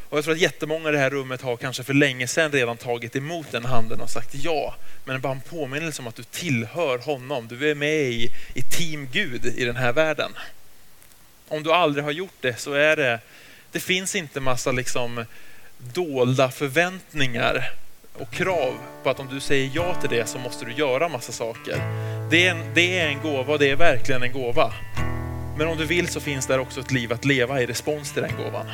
Och 0.08 0.18
jag 0.18 0.24
tror 0.24 0.34
att 0.34 0.40
jättemånga 0.40 0.88
i 0.88 0.92
det 0.92 0.98
här 0.98 1.10
rummet 1.10 1.42
har 1.42 1.56
kanske 1.56 1.82
för 1.82 1.94
länge 1.94 2.26
sedan 2.26 2.52
redan 2.52 2.76
tagit 2.76 3.16
emot 3.16 3.46
den 3.50 3.64
handen 3.64 4.00
och 4.00 4.10
sagt 4.10 4.34
ja. 4.34 4.76
Men 5.04 5.14
det 5.14 5.18
är 5.18 5.20
bara 5.20 5.32
en 5.32 5.40
påminnelse 5.40 6.02
om 6.02 6.08
att 6.08 6.14
du 6.14 6.22
tillhör 6.22 6.98
honom. 6.98 7.48
Du 7.48 7.70
är 7.70 7.74
med 7.74 8.00
i, 8.00 8.30
i 8.54 8.62
team 8.62 9.08
Gud 9.12 9.46
i 9.46 9.64
den 9.64 9.76
här 9.76 9.92
världen. 9.92 10.32
Om 11.50 11.62
du 11.62 11.72
aldrig 11.72 12.04
har 12.04 12.10
gjort 12.10 12.36
det 12.40 12.60
så 12.60 12.72
är 12.72 12.96
det 12.96 13.20
det 13.72 13.80
finns 13.80 14.14
inte 14.14 14.40
massa 14.40 14.72
liksom 14.72 15.24
dolda 15.78 16.50
förväntningar 16.50 17.72
och 18.18 18.30
krav 18.30 18.74
på 19.02 19.10
att 19.10 19.20
om 19.20 19.28
du 19.28 19.40
säger 19.40 19.70
ja 19.74 19.94
till 19.94 20.10
det 20.10 20.28
så 20.28 20.38
måste 20.38 20.64
du 20.64 20.72
göra 20.72 21.08
massa 21.08 21.32
saker. 21.32 21.76
Det 22.30 22.46
är 22.46 22.50
en, 22.50 22.74
det 22.74 22.98
är 22.98 23.08
en 23.08 23.22
gåva 23.22 23.52
och 23.52 23.58
det 23.58 23.70
är 23.70 23.76
verkligen 23.76 24.22
en 24.22 24.32
gåva. 24.32 24.72
Men 25.58 25.68
om 25.68 25.78
du 25.78 25.86
vill 25.86 26.08
så 26.08 26.20
finns 26.20 26.46
där 26.46 26.58
också 26.58 26.80
ett 26.80 26.90
liv 26.90 27.12
att 27.12 27.24
leva 27.24 27.62
i 27.62 27.66
respons 27.66 28.12
till 28.12 28.22
den 28.22 28.36
gåvan. 28.36 28.66